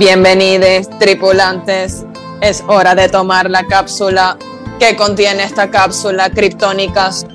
Bienvenidos, 0.00 0.88
tripulantes. 0.98 2.06
Es 2.40 2.64
hora 2.68 2.94
de 2.94 3.10
tomar 3.10 3.50
la 3.50 3.66
cápsula. 3.66 4.38
que 4.78 4.96
contiene 4.96 5.44
esta 5.44 5.70
cápsula, 5.70 6.30
criptónicas? 6.30 7.26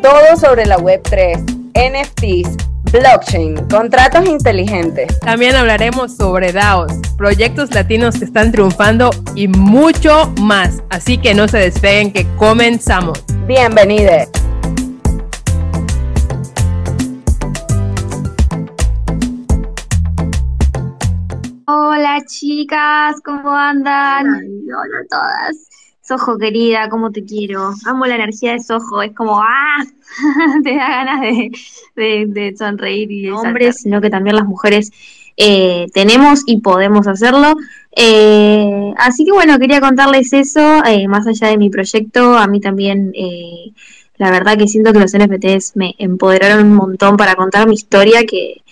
Todo 0.00 0.34
sobre 0.40 0.64
la 0.64 0.78
Web3, 0.78 1.44
NFTs, 1.74 2.56
blockchain, 2.90 3.68
contratos 3.68 4.24
inteligentes. 4.24 5.20
También 5.20 5.54
hablaremos 5.54 6.16
sobre 6.16 6.50
DAOs, 6.50 6.94
proyectos 7.18 7.74
latinos 7.74 8.18
que 8.18 8.24
están 8.24 8.52
triunfando 8.52 9.10
y 9.34 9.48
mucho 9.48 10.32
más. 10.40 10.82
Así 10.88 11.18
que 11.18 11.34
no 11.34 11.46
se 11.46 11.58
despeguen 11.58 12.10
que 12.10 12.26
comenzamos. 12.38 13.22
Bienvenidos. 13.46 14.30
Hola 22.04 22.22
chicas, 22.26 23.16
¿cómo 23.24 23.56
andan? 23.56 24.26
hola 24.26 25.06
todas. 25.08 25.56
Sojo 26.02 26.36
querida, 26.36 26.90
¿cómo 26.90 27.10
te 27.10 27.24
quiero? 27.24 27.72
Amo 27.86 28.04
la 28.04 28.16
energía 28.16 28.52
de 28.52 28.60
Sojo, 28.60 29.00
es 29.00 29.14
como 29.14 29.40
¡ah! 29.40 29.82
te 30.62 30.76
da 30.76 30.86
ganas 30.86 31.22
de, 31.22 32.54
sonreír 32.58 33.10
y 33.10 33.22
de 33.22 33.32
hombres, 33.32 33.76
sino 33.80 34.02
que 34.02 34.10
también 34.10 34.36
las 34.36 34.44
mujeres 34.44 34.92
eh, 35.38 35.86
tenemos 35.94 36.42
y 36.44 36.60
podemos 36.60 37.08
hacerlo. 37.08 37.56
Eh, 37.96 38.92
así 38.98 39.24
que 39.24 39.32
bueno, 39.32 39.58
quería 39.58 39.80
contarles 39.80 40.34
eso, 40.34 40.84
eh, 40.84 41.08
más 41.08 41.26
allá 41.26 41.48
de 41.48 41.56
mi 41.56 41.70
proyecto, 41.70 42.36
a 42.36 42.46
mí 42.48 42.60
también 42.60 43.14
la 44.18 44.30
verdad 44.30 44.58
que 44.58 44.68
siento 44.68 44.92
que 44.92 45.00
los 45.00 45.14
NFTs 45.14 45.74
me 45.76 45.94
empoderaron 45.96 46.66
un 46.66 46.74
montón 46.74 47.16
para 47.16 47.34
contar 47.34 47.66
mi 47.66 47.72
historia 47.72 48.26
que 48.26 48.62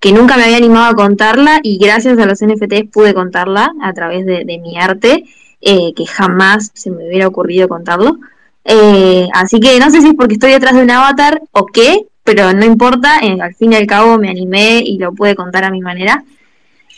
que 0.00 0.12
nunca 0.12 0.36
me 0.36 0.44
había 0.44 0.56
animado 0.56 0.90
a 0.90 0.94
contarla 0.94 1.60
y 1.62 1.78
gracias 1.78 2.18
a 2.18 2.26
los 2.26 2.40
NFTs 2.40 2.90
pude 2.92 3.14
contarla 3.14 3.72
a 3.82 3.92
través 3.92 4.24
de, 4.26 4.44
mi 4.62 4.78
arte, 4.78 5.24
eh, 5.60 5.92
que 5.94 6.06
jamás 6.06 6.70
se 6.74 6.90
me 6.90 7.08
hubiera 7.08 7.26
ocurrido 7.26 7.68
contarlo. 7.68 8.18
Eh, 8.64 9.28
así 9.34 9.60
que 9.60 9.78
no 9.80 9.90
sé 9.90 10.00
si 10.00 10.08
es 10.08 10.14
porque 10.14 10.34
estoy 10.34 10.52
detrás 10.52 10.74
de 10.74 10.82
un 10.82 10.90
avatar 10.90 11.42
o 11.52 11.66
qué, 11.66 12.06
pero 12.22 12.52
no 12.52 12.64
importa, 12.64 13.18
eh, 13.22 13.38
al 13.40 13.54
fin 13.54 13.72
y 13.72 13.76
al 13.76 13.86
cabo 13.86 14.18
me 14.18 14.28
animé 14.28 14.82
y 14.84 14.98
lo 14.98 15.12
pude 15.12 15.34
contar 15.34 15.64
a 15.64 15.70
mi 15.70 15.80
manera. 15.80 16.22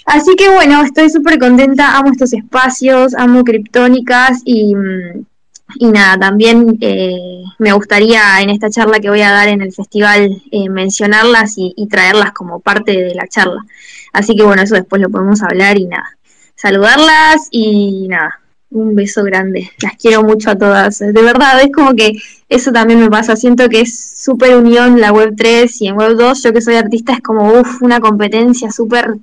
Así 0.05 0.35
que 0.35 0.49
bueno, 0.49 0.83
estoy 0.83 1.09
súper 1.09 1.39
contenta, 1.39 1.97
amo 1.97 2.11
estos 2.11 2.33
espacios, 2.33 3.15
amo 3.15 3.45
criptónicas 3.45 4.43
y, 4.45 4.75
mm, 4.75 5.25
y 5.77 5.87
nada, 5.87 6.19
también 6.19 6.79
eh, 6.81 7.43
me 7.59 7.73
gustaría 7.73 8.41
en 8.41 8.51
esta 8.51 8.71
charla 8.71 9.01
que 9.01 9.11
voy 9.11 9.23
a 9.23 9.31
dar 9.31 9.49
en 9.49 9.63
el 9.63 9.73
festival 9.73 10.43
eh, 10.51 10.69
mencionarlas 10.69 11.55
y, 11.57 11.87
traerlas 11.89 12.33
como 12.33 12.61
parte 12.61 12.93
de 12.93 13.15
la 13.15 13.27
charla. 13.27 13.65
Así 14.13 14.37
que 14.37 14.43
bueno, 14.43 14.63
eso 14.63 14.75
después 14.75 15.01
lo 15.01 15.11
podemos 15.11 15.43
hablar 15.43 15.79
y 15.79 15.87
nada. 15.87 16.17
Saludarlas 16.55 17.49
y 17.51 18.07
nada, 18.09 18.41
un 18.71 18.95
beso 18.95 19.23
grande. 19.25 19.71
Las 19.83 19.97
quiero 19.97 20.23
mucho 20.23 20.51
a 20.51 20.59
todas. 20.59 20.99
De 20.99 21.13
verdad, 21.13 21.61
es 21.63 21.73
como 21.73 21.95
que 21.95 22.13
eso 22.49 22.73
también 22.73 23.01
me 23.01 23.11
pasa. 23.11 23.37
Siento 23.37 23.69
que 23.69 23.81
es 23.81 24.21
súper 24.23 24.57
unión 24.57 25.01
la 25.01 25.13
web 25.13 25.35
3 25.37 25.83
y 25.83 25.89
en 25.89 25.97
web 25.97 26.17
2, 26.17 26.43
yo 26.43 26.53
que 26.53 26.61
soy 26.61 26.75
artista, 26.75 27.15
es 27.15 27.21
como 27.21 27.53
uff, 27.53 27.83
una 27.83 28.01
competencia 28.01 28.71
súper 28.71 29.17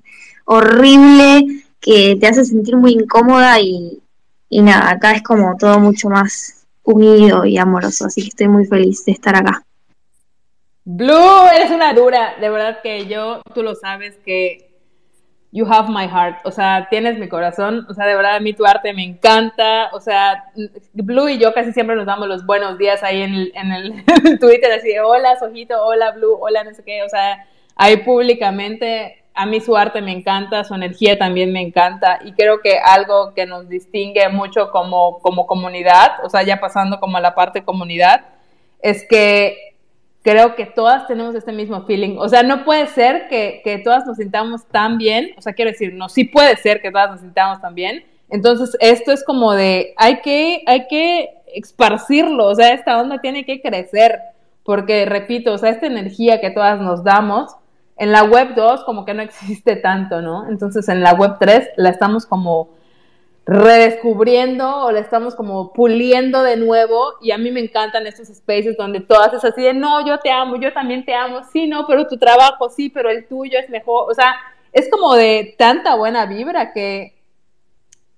horrible 0.45 1.63
que 1.79 2.17
te 2.19 2.27
hace 2.27 2.45
sentir 2.45 2.75
muy 2.77 2.93
incómoda 2.93 3.59
y, 3.59 4.01
y 4.49 4.61
nada, 4.61 4.91
acá 4.91 5.11
es 5.11 5.23
como 5.23 5.55
todo 5.57 5.79
mucho 5.79 6.09
más 6.09 6.65
unido 6.83 7.45
y 7.45 7.57
amoroso, 7.57 8.05
así 8.05 8.21
que 8.21 8.29
estoy 8.29 8.47
muy 8.47 8.65
feliz 8.65 9.03
de 9.05 9.11
estar 9.11 9.35
acá. 9.35 9.63
Blue, 10.85 11.47
eres 11.53 11.69
una 11.71 11.93
dura, 11.93 12.35
de 12.39 12.49
verdad 12.49 12.79
que 12.81 13.07
yo, 13.07 13.41
tú 13.53 13.61
lo 13.61 13.75
sabes 13.75 14.15
que 14.23 14.67
you 15.51 15.65
have 15.65 15.89
my 15.89 16.07
heart, 16.07 16.37
o 16.45 16.51
sea, 16.51 16.87
tienes 16.89 17.17
mi 17.17 17.27
corazón, 17.27 17.85
o 17.89 17.93
sea, 17.93 18.05
de 18.05 18.15
verdad 18.15 18.37
a 18.37 18.39
mí 18.39 18.53
tu 18.53 18.65
arte 18.65 18.93
me 18.93 19.03
encanta, 19.03 19.89
o 19.91 19.99
sea, 19.99 20.45
Blue 20.93 21.27
y 21.27 21.39
yo 21.39 21.53
casi 21.53 21.73
siempre 21.73 21.95
nos 21.95 22.05
damos 22.05 22.27
los 22.29 22.45
buenos 22.45 22.77
días 22.77 23.03
ahí 23.03 23.21
en 23.21 23.33
el, 23.33 23.51
en 23.55 23.71
el 23.71 24.03
Twitter, 24.39 24.71
así 24.71 24.89
de 24.89 25.01
hola, 25.01 25.37
Sojito, 25.39 25.83
hola, 25.85 26.11
Blue, 26.11 26.37
hola, 26.39 26.63
no 26.63 26.73
sé 26.73 26.83
qué, 26.83 27.03
o 27.03 27.09
sea, 27.09 27.45
ahí 27.75 27.97
públicamente 27.97 29.23
a 29.37 29.45
mí 29.45 29.61
su 29.61 29.77
arte 29.77 30.01
me 30.01 30.11
encanta, 30.11 30.63
su 30.63 30.73
energía 30.73 31.17
también 31.17 31.53
me 31.53 31.61
encanta 31.61 32.19
y 32.25 32.33
creo 32.33 32.59
que 32.61 32.79
algo 32.79 33.33
que 33.35 33.45
nos 33.45 33.69
distingue 33.69 34.27
mucho 34.29 34.71
como, 34.71 35.19
como 35.19 35.45
comunidad, 35.45 36.23
o 36.23 36.29
sea, 36.29 36.41
ya 36.41 36.59
pasando 36.59 36.99
como 36.99 37.17
a 37.17 37.21
la 37.21 37.35
parte 37.35 37.63
comunidad, 37.63 38.25
es 38.81 39.05
que 39.07 39.75
creo 40.23 40.55
que 40.55 40.65
todas 40.65 41.07
tenemos 41.07 41.35
este 41.35 41.51
mismo 41.51 41.85
feeling. 41.85 42.17
O 42.17 42.27
sea, 42.27 42.41
no 42.41 42.65
puede 42.65 42.87
ser 42.87 43.27
que, 43.29 43.61
que 43.63 43.77
todas 43.77 44.07
nos 44.07 44.17
sintamos 44.17 44.65
tan 44.65 44.97
bien, 44.97 45.29
o 45.37 45.41
sea, 45.41 45.53
quiero 45.53 45.71
decir, 45.71 45.93
no, 45.93 46.09
sí 46.09 46.23
puede 46.23 46.57
ser 46.57 46.81
que 46.81 46.91
todas 46.91 47.11
nos 47.11 47.21
sintamos 47.21 47.61
tan 47.61 47.75
bien. 47.75 48.03
Entonces, 48.29 48.75
esto 48.79 49.11
es 49.11 49.23
como 49.23 49.53
de, 49.53 49.93
hay 49.97 50.21
que, 50.21 50.63
hay 50.65 50.87
que 50.87 51.29
esparcirlo, 51.53 52.47
o 52.47 52.55
sea, 52.55 52.73
esta 52.73 52.99
onda 52.99 53.19
tiene 53.19 53.45
que 53.45 53.61
crecer, 53.61 54.19
porque, 54.63 55.05
repito, 55.05 55.53
o 55.53 55.57
sea, 55.59 55.69
esta 55.69 55.85
energía 55.85 56.41
que 56.41 56.49
todas 56.49 56.81
nos 56.81 57.03
damos, 57.03 57.55
en 57.97 58.11
la 58.11 58.23
web 58.23 58.53
2 58.55 58.83
como 58.83 59.05
que 59.05 59.13
no 59.13 59.21
existe 59.21 59.75
tanto, 59.75 60.21
¿no? 60.21 60.47
Entonces 60.49 60.87
en 60.89 61.01
la 61.01 61.13
web 61.13 61.37
3 61.39 61.69
la 61.77 61.89
estamos 61.89 62.25
como 62.25 62.69
redescubriendo 63.47 64.83
o 64.83 64.91
la 64.91 64.99
estamos 64.99 65.33
como 65.33 65.71
puliendo 65.71 66.43
de 66.43 66.57
nuevo 66.57 67.13
y 67.21 67.31
a 67.31 67.37
mí 67.37 67.49
me 67.49 67.61
encantan 67.61 68.05
estos 68.05 68.27
spaces 68.27 68.75
donde 68.75 68.99
todas 68.99 69.33
es 69.33 69.45
así 69.45 69.61
de 69.61 69.73
no, 69.73 70.05
yo 70.05 70.19
te 70.19 70.29
amo, 70.29 70.57
yo 70.57 70.73
también 70.73 71.05
te 71.05 71.15
amo, 71.15 71.41
sí, 71.51 71.65
no, 71.65 71.87
pero 71.87 72.07
tu 72.07 72.17
trabajo 72.17 72.69
sí, 72.69 72.89
pero 72.89 73.09
el 73.09 73.25
tuyo 73.25 73.57
es 73.57 73.69
mejor, 73.69 74.11
o 74.11 74.13
sea, 74.13 74.35
es 74.73 74.89
como 74.89 75.15
de 75.15 75.55
tanta 75.57 75.95
buena 75.95 76.25
vibra 76.25 76.73
que 76.73 77.15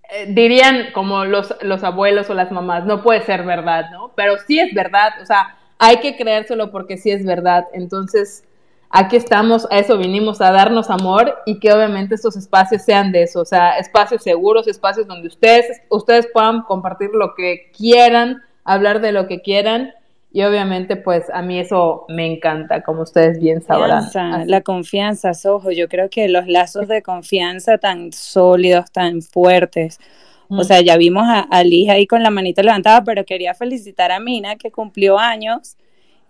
eh, 0.10 0.26
dirían 0.30 0.88
como 0.94 1.26
los, 1.26 1.56
los 1.62 1.84
abuelos 1.84 2.28
o 2.32 2.34
las 2.34 2.52
mamás, 2.52 2.86
no 2.86 3.04
puede 3.04 3.22
ser 3.22 3.44
verdad, 3.44 3.92
¿no? 3.92 4.12
Pero 4.16 4.36
sí 4.48 4.60
es 4.60 4.74
verdad, 4.74 5.14
o 5.22 5.28
sea, 5.28 5.60
hay 5.78 5.98
que 5.98 6.18
creérselo 6.18 6.72
porque 6.72 6.98
sí 6.98 7.12
es 7.12 7.24
verdad, 7.24 7.68
entonces 7.74 8.44
aquí 8.90 9.16
estamos, 9.16 9.68
a 9.70 9.80
eso 9.80 9.98
vinimos, 9.98 10.42
a 10.42 10.52
darnos 10.52 10.90
amor 10.90 11.36
y 11.46 11.60
que 11.60 11.72
obviamente 11.72 12.16
estos 12.16 12.36
espacios 12.36 12.82
sean 12.84 13.12
de 13.12 13.24
eso, 13.24 13.42
o 13.42 13.46
sea, 13.46 13.78
espacios 13.78 14.24
seguros, 14.24 14.68
espacios 14.68 15.08
donde 15.08 15.28
ustedes, 15.28 15.82
ustedes 15.90 16.28
puedan 16.34 16.64
compartir 16.64 17.12
lo 17.14 17.36
que 17.36 17.72
quieran, 17.76 18.42
hablar 18.64 19.02
de 19.02 19.12
lo 19.12 19.28
que 19.28 19.42
quieran. 19.42 19.94
Y 20.32 20.44
obviamente, 20.44 20.96
pues 20.96 21.28
a 21.34 21.42
mí 21.42 21.60
eso 21.60 22.06
me 22.08 22.32
encanta, 22.32 22.84
como 22.84 23.02
ustedes 23.02 23.40
bien 23.40 23.64
sabrán. 23.64 24.12
la 24.46 24.62
confianza, 24.62 25.34
Sojo. 25.34 25.72
Yo 25.72 25.88
creo 25.88 26.12
que 26.12 26.30
los 26.30 26.48
lazos 26.48 26.88
de 26.88 27.02
confianza 27.02 27.80
tan 27.80 28.14
sólidos, 28.14 28.92
tan 28.92 29.24
fuertes. 29.24 30.00
O 30.48 30.58
mm. 30.58 30.64
sea, 30.66 30.82
ya 30.82 30.98
vimos 30.98 31.24
a, 31.26 31.48
a 31.50 31.58
ahí 31.58 32.06
con 32.06 32.22
la 32.22 32.30
manita 32.30 32.62
levantada, 32.62 33.04
pero 33.04 33.26
quería 33.26 33.56
felicitar 33.56 34.12
a 34.12 34.20
Mina, 34.20 34.56
que 34.56 34.70
cumplió 34.70 35.18
años 35.18 35.78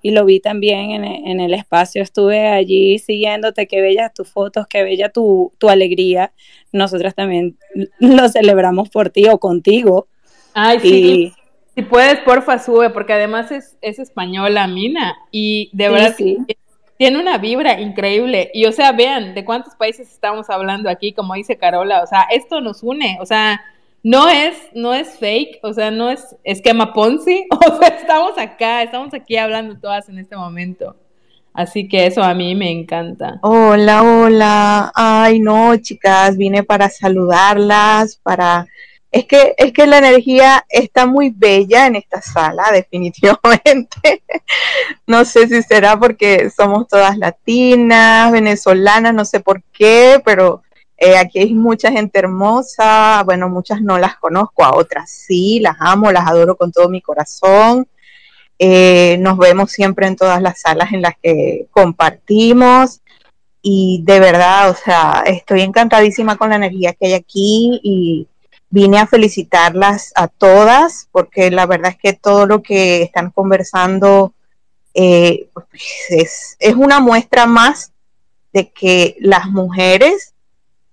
y 0.02 0.12
lo 0.12 0.26
vi 0.26 0.40
también 0.40 1.04
en, 1.04 1.40
el 1.40 1.54
espacio, 1.54 2.02
estuve 2.02 2.48
allí 2.48 3.00
siguiéndote, 3.00 3.68
qué 3.68 3.82
bellas 3.82 4.14
tus 4.14 4.30
fotos, 4.30 4.66
qué 4.68 4.84
bella 4.84 5.10
tu, 5.10 5.52
alegría. 5.68 6.32
Nosotras 6.72 7.16
también 7.16 7.58
lo 8.00 8.30
celebramos 8.30 8.90
por 8.90 9.10
ti 9.10 9.28
o 9.28 9.40
contigo. 9.40 10.08
Ay, 10.54 10.80
sí. 10.80 11.34
Si 11.76 11.82
puedes, 11.84 12.20
porfa, 12.22 12.60
sube, 12.60 12.90
porque 12.90 13.14
además 13.14 13.52
es, 13.52 13.78
es 13.82 14.00
española, 14.00 14.68
Mina, 14.68 15.16
y 15.32 15.70
de 15.74 15.90
verdad 15.90 16.16
tiene 17.00 17.18
una 17.18 17.38
vibra 17.38 17.80
increíble. 17.80 18.52
Y 18.54 18.66
o 18.66 18.74
sea, 18.74 18.92
vean, 18.92 19.34
de 19.34 19.46
cuántos 19.46 19.74
países 19.76 20.12
estamos 20.12 20.50
hablando 20.50 20.90
aquí, 20.90 21.14
como 21.14 21.34
dice 21.34 21.58
Carola, 21.58 22.04
o 22.04 22.08
sea, 22.08 22.24
esto 22.30 22.60
nos 22.60 22.84
une, 22.84 23.18
o 23.22 23.26
sea, 23.26 23.62
no 24.04 24.30
es, 24.30 24.58
no 24.74 24.94
es 24.94 25.18
fake, 25.20 25.60
o 25.64 25.74
sea, 25.74 25.92
no 25.92 26.10
es 26.10 26.36
esquema 26.44 26.94
Ponzi, 26.94 27.46
o 27.52 27.78
sea, 27.78 27.90
estamos 27.90 28.38
acá, 28.38 28.84
estamos 28.84 29.14
aquí 29.14 29.38
hablando 29.38 29.78
todas 29.80 30.10
en 30.10 30.20
este 30.20 30.36
momento. 30.36 30.96
Así 31.54 31.88
que 31.88 32.06
eso 32.06 32.24
a 32.24 32.34
mí 32.34 32.56
me 32.56 32.72
encanta. 32.72 33.40
Hola, 33.42 34.04
hola. 34.04 34.92
Ay, 34.96 35.40
no, 35.40 35.76
chicas, 35.78 36.38
vine 36.38 36.64
para 36.64 36.90
saludarlas, 36.90 38.18
para 38.18 38.68
es 39.12 39.26
que 39.26 39.56
es 39.58 39.74
que 39.74 39.88
la 39.88 39.98
energía 39.98 40.64
está 40.70 41.08
muy 41.08 41.32
bella 41.36 41.88
en 41.88 41.96
esta 41.96 42.22
sala, 42.22 42.66
definitivamente. 42.74 44.24
no 45.08 45.26
sé 45.26 45.48
si 45.48 45.64
será 45.64 46.00
porque 46.00 46.50
somos 46.50 46.88
todas 46.88 47.18
latinas, 47.18 48.32
venezolanas, 48.32 49.14
no 49.14 49.26
sé 49.26 49.40
por 49.40 49.64
qué, 49.74 50.22
pero 50.24 50.62
eh, 51.00 51.18
aquí 51.18 51.40
hay 51.40 51.54
mucha 51.54 51.92
gente 51.92 52.20
hermosa, 52.20 53.24
bueno, 53.24 53.48
muchas 53.48 53.82
no 53.82 53.98
las 53.98 54.18
conozco, 54.18 54.66
a 54.66 54.76
otras 54.76 55.10
sí, 55.10 55.60
las 55.62 55.78
amo, 55.80 56.12
las 56.12 56.28
adoro 56.28 56.58
con 56.58 56.74
todo 56.74 56.90
mi 56.90 57.02
corazón. 57.02 57.88
Eh, 58.60 59.18
nos 59.22 59.38
vemos 59.38 59.72
siempre 59.72 60.08
en 60.08 60.18
todas 60.18 60.42
las 60.42 60.60
salas 60.60 60.92
en 60.92 61.02
las 61.02 61.14
que 61.24 61.68
compartimos 61.72 63.00
y 63.62 64.02
de 64.04 64.20
verdad, 64.20 64.70
o 64.70 64.76
sea, 64.76 65.24
estoy 65.26 65.62
encantadísima 65.62 66.36
con 66.36 66.50
la 66.50 66.58
energía 66.58 66.92
que 66.94 67.08
hay 67.08 67.14
aquí 67.14 67.80
y 67.82 68.28
vine 68.70 69.00
a 69.00 69.08
felicitarlas 69.08 70.12
a 70.16 70.28
todas 70.28 71.08
porque 71.14 71.50
la 71.50 71.66
verdad 71.66 71.92
es 71.92 71.98
que 71.98 72.14
todo 72.14 72.46
lo 72.46 72.62
que 72.62 73.04
están 73.04 73.32
conversando 73.32 74.34
eh, 74.94 75.48
es 76.60 76.76
una 76.76 77.00
muestra 77.00 77.46
más 77.46 77.94
de 78.52 78.70
que 78.70 79.16
las 79.22 79.48
mujeres 79.48 80.34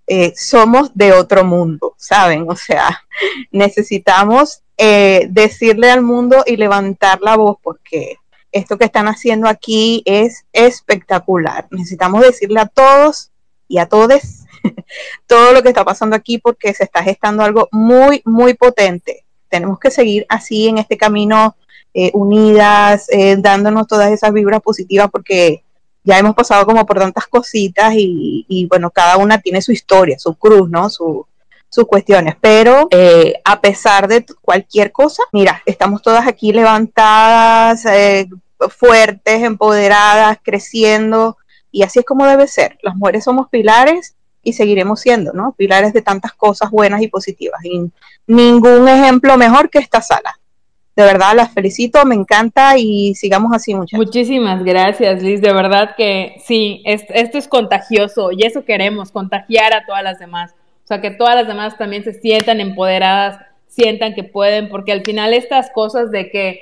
eh, 0.06 0.32
somos 0.36 0.90
de 0.94 1.12
otro 1.12 1.44
mundo, 1.44 1.94
¿saben? 1.96 2.48
O 2.48 2.54
sea, 2.54 3.04
necesitamos 3.50 4.62
eh, 4.76 5.26
decirle 5.30 5.90
al 5.90 6.02
mundo 6.02 6.44
y 6.46 6.56
levantar 6.56 7.20
la 7.20 7.36
voz 7.36 7.56
porque 7.60 8.16
esto 8.52 8.78
que 8.78 8.84
están 8.84 9.08
haciendo 9.08 9.48
aquí 9.48 10.02
es 10.04 10.44
espectacular. 10.52 11.66
Necesitamos 11.70 12.22
decirle 12.22 12.60
a 12.60 12.66
todos 12.66 13.32
y 13.68 13.78
a 13.78 13.86
todos 13.86 14.44
todo 15.26 15.52
lo 15.52 15.62
que 15.62 15.70
está 15.70 15.84
pasando 15.84 16.14
aquí 16.14 16.38
porque 16.38 16.72
se 16.72 16.84
está 16.84 17.02
gestando 17.02 17.42
algo 17.42 17.68
muy, 17.72 18.22
muy 18.24 18.54
potente. 18.54 19.24
Tenemos 19.48 19.80
que 19.80 19.90
seguir 19.90 20.24
así 20.28 20.68
en 20.68 20.78
este 20.78 20.96
camino 20.96 21.56
eh, 21.94 22.10
unidas, 22.14 23.08
dándonos 23.38 23.86
todas 23.86 24.12
esas 24.12 24.32
vibras 24.32 24.60
positivas 24.60 25.08
porque 25.10 25.64
ya 26.06 26.18
hemos 26.18 26.34
pasado 26.34 26.64
como 26.64 26.86
por 26.86 26.98
tantas 26.98 27.26
cositas 27.26 27.92
y, 27.96 28.66
bueno, 28.70 28.90
cada 28.90 29.16
una 29.16 29.38
tiene 29.38 29.60
su 29.60 29.72
historia, 29.72 30.18
su 30.18 30.34
cruz, 30.34 30.70
¿no? 30.70 30.88
Su, 30.88 31.26
sus 31.68 31.84
cuestiones, 31.86 32.36
pero 32.40 32.86
eh, 32.92 33.34
a 33.44 33.60
pesar 33.60 34.06
de 34.06 34.24
cualquier 34.40 34.92
cosa, 34.92 35.24
mira, 35.32 35.62
estamos 35.66 36.00
todas 36.00 36.26
aquí 36.26 36.52
levantadas, 36.52 37.84
fuertes, 38.70 39.42
empoderadas, 39.42 40.38
creciendo, 40.42 41.36
y 41.72 41.82
así 41.82 41.98
es 41.98 42.04
como 42.06 42.24
debe 42.24 42.46
ser. 42.46 42.78
Las 42.82 42.96
mujeres 42.96 43.24
somos 43.24 43.48
pilares 43.50 44.14
y 44.42 44.52
seguiremos 44.52 45.00
siendo, 45.00 45.32
¿no? 45.32 45.52
Pilares 45.58 45.92
de 45.92 46.02
tantas 46.02 46.32
cosas 46.32 46.70
buenas 46.70 47.02
y 47.02 47.08
positivas. 47.08 47.62
Y 47.64 47.90
ningún 48.28 48.88
ejemplo 48.88 49.36
mejor 49.36 49.68
que 49.68 49.80
esta 49.80 50.00
sala. 50.00 50.38
De 50.96 51.02
verdad, 51.02 51.34
las 51.36 51.52
felicito, 51.52 52.02
me 52.06 52.14
encanta 52.14 52.78
y 52.78 53.14
sigamos 53.14 53.52
así, 53.54 53.74
muchas 53.74 53.98
Muchísimas 53.98 54.64
gracias, 54.64 55.22
Liz. 55.22 55.42
De 55.42 55.52
verdad 55.52 55.94
que 55.94 56.36
sí, 56.42 56.82
esto 56.86 57.36
es 57.36 57.48
contagioso 57.48 58.32
y 58.32 58.46
eso 58.46 58.64
queremos, 58.64 59.12
contagiar 59.12 59.74
a 59.74 59.84
todas 59.84 60.02
las 60.02 60.18
demás. 60.18 60.54
O 60.84 60.86
sea, 60.86 61.02
que 61.02 61.10
todas 61.10 61.34
las 61.34 61.46
demás 61.46 61.76
también 61.76 62.02
se 62.02 62.14
sientan 62.14 62.60
empoderadas, 62.60 63.38
sientan 63.66 64.14
que 64.14 64.24
pueden, 64.24 64.70
porque 64.70 64.92
al 64.92 65.02
final 65.02 65.34
estas 65.34 65.70
cosas 65.70 66.10
de 66.10 66.30
que 66.30 66.60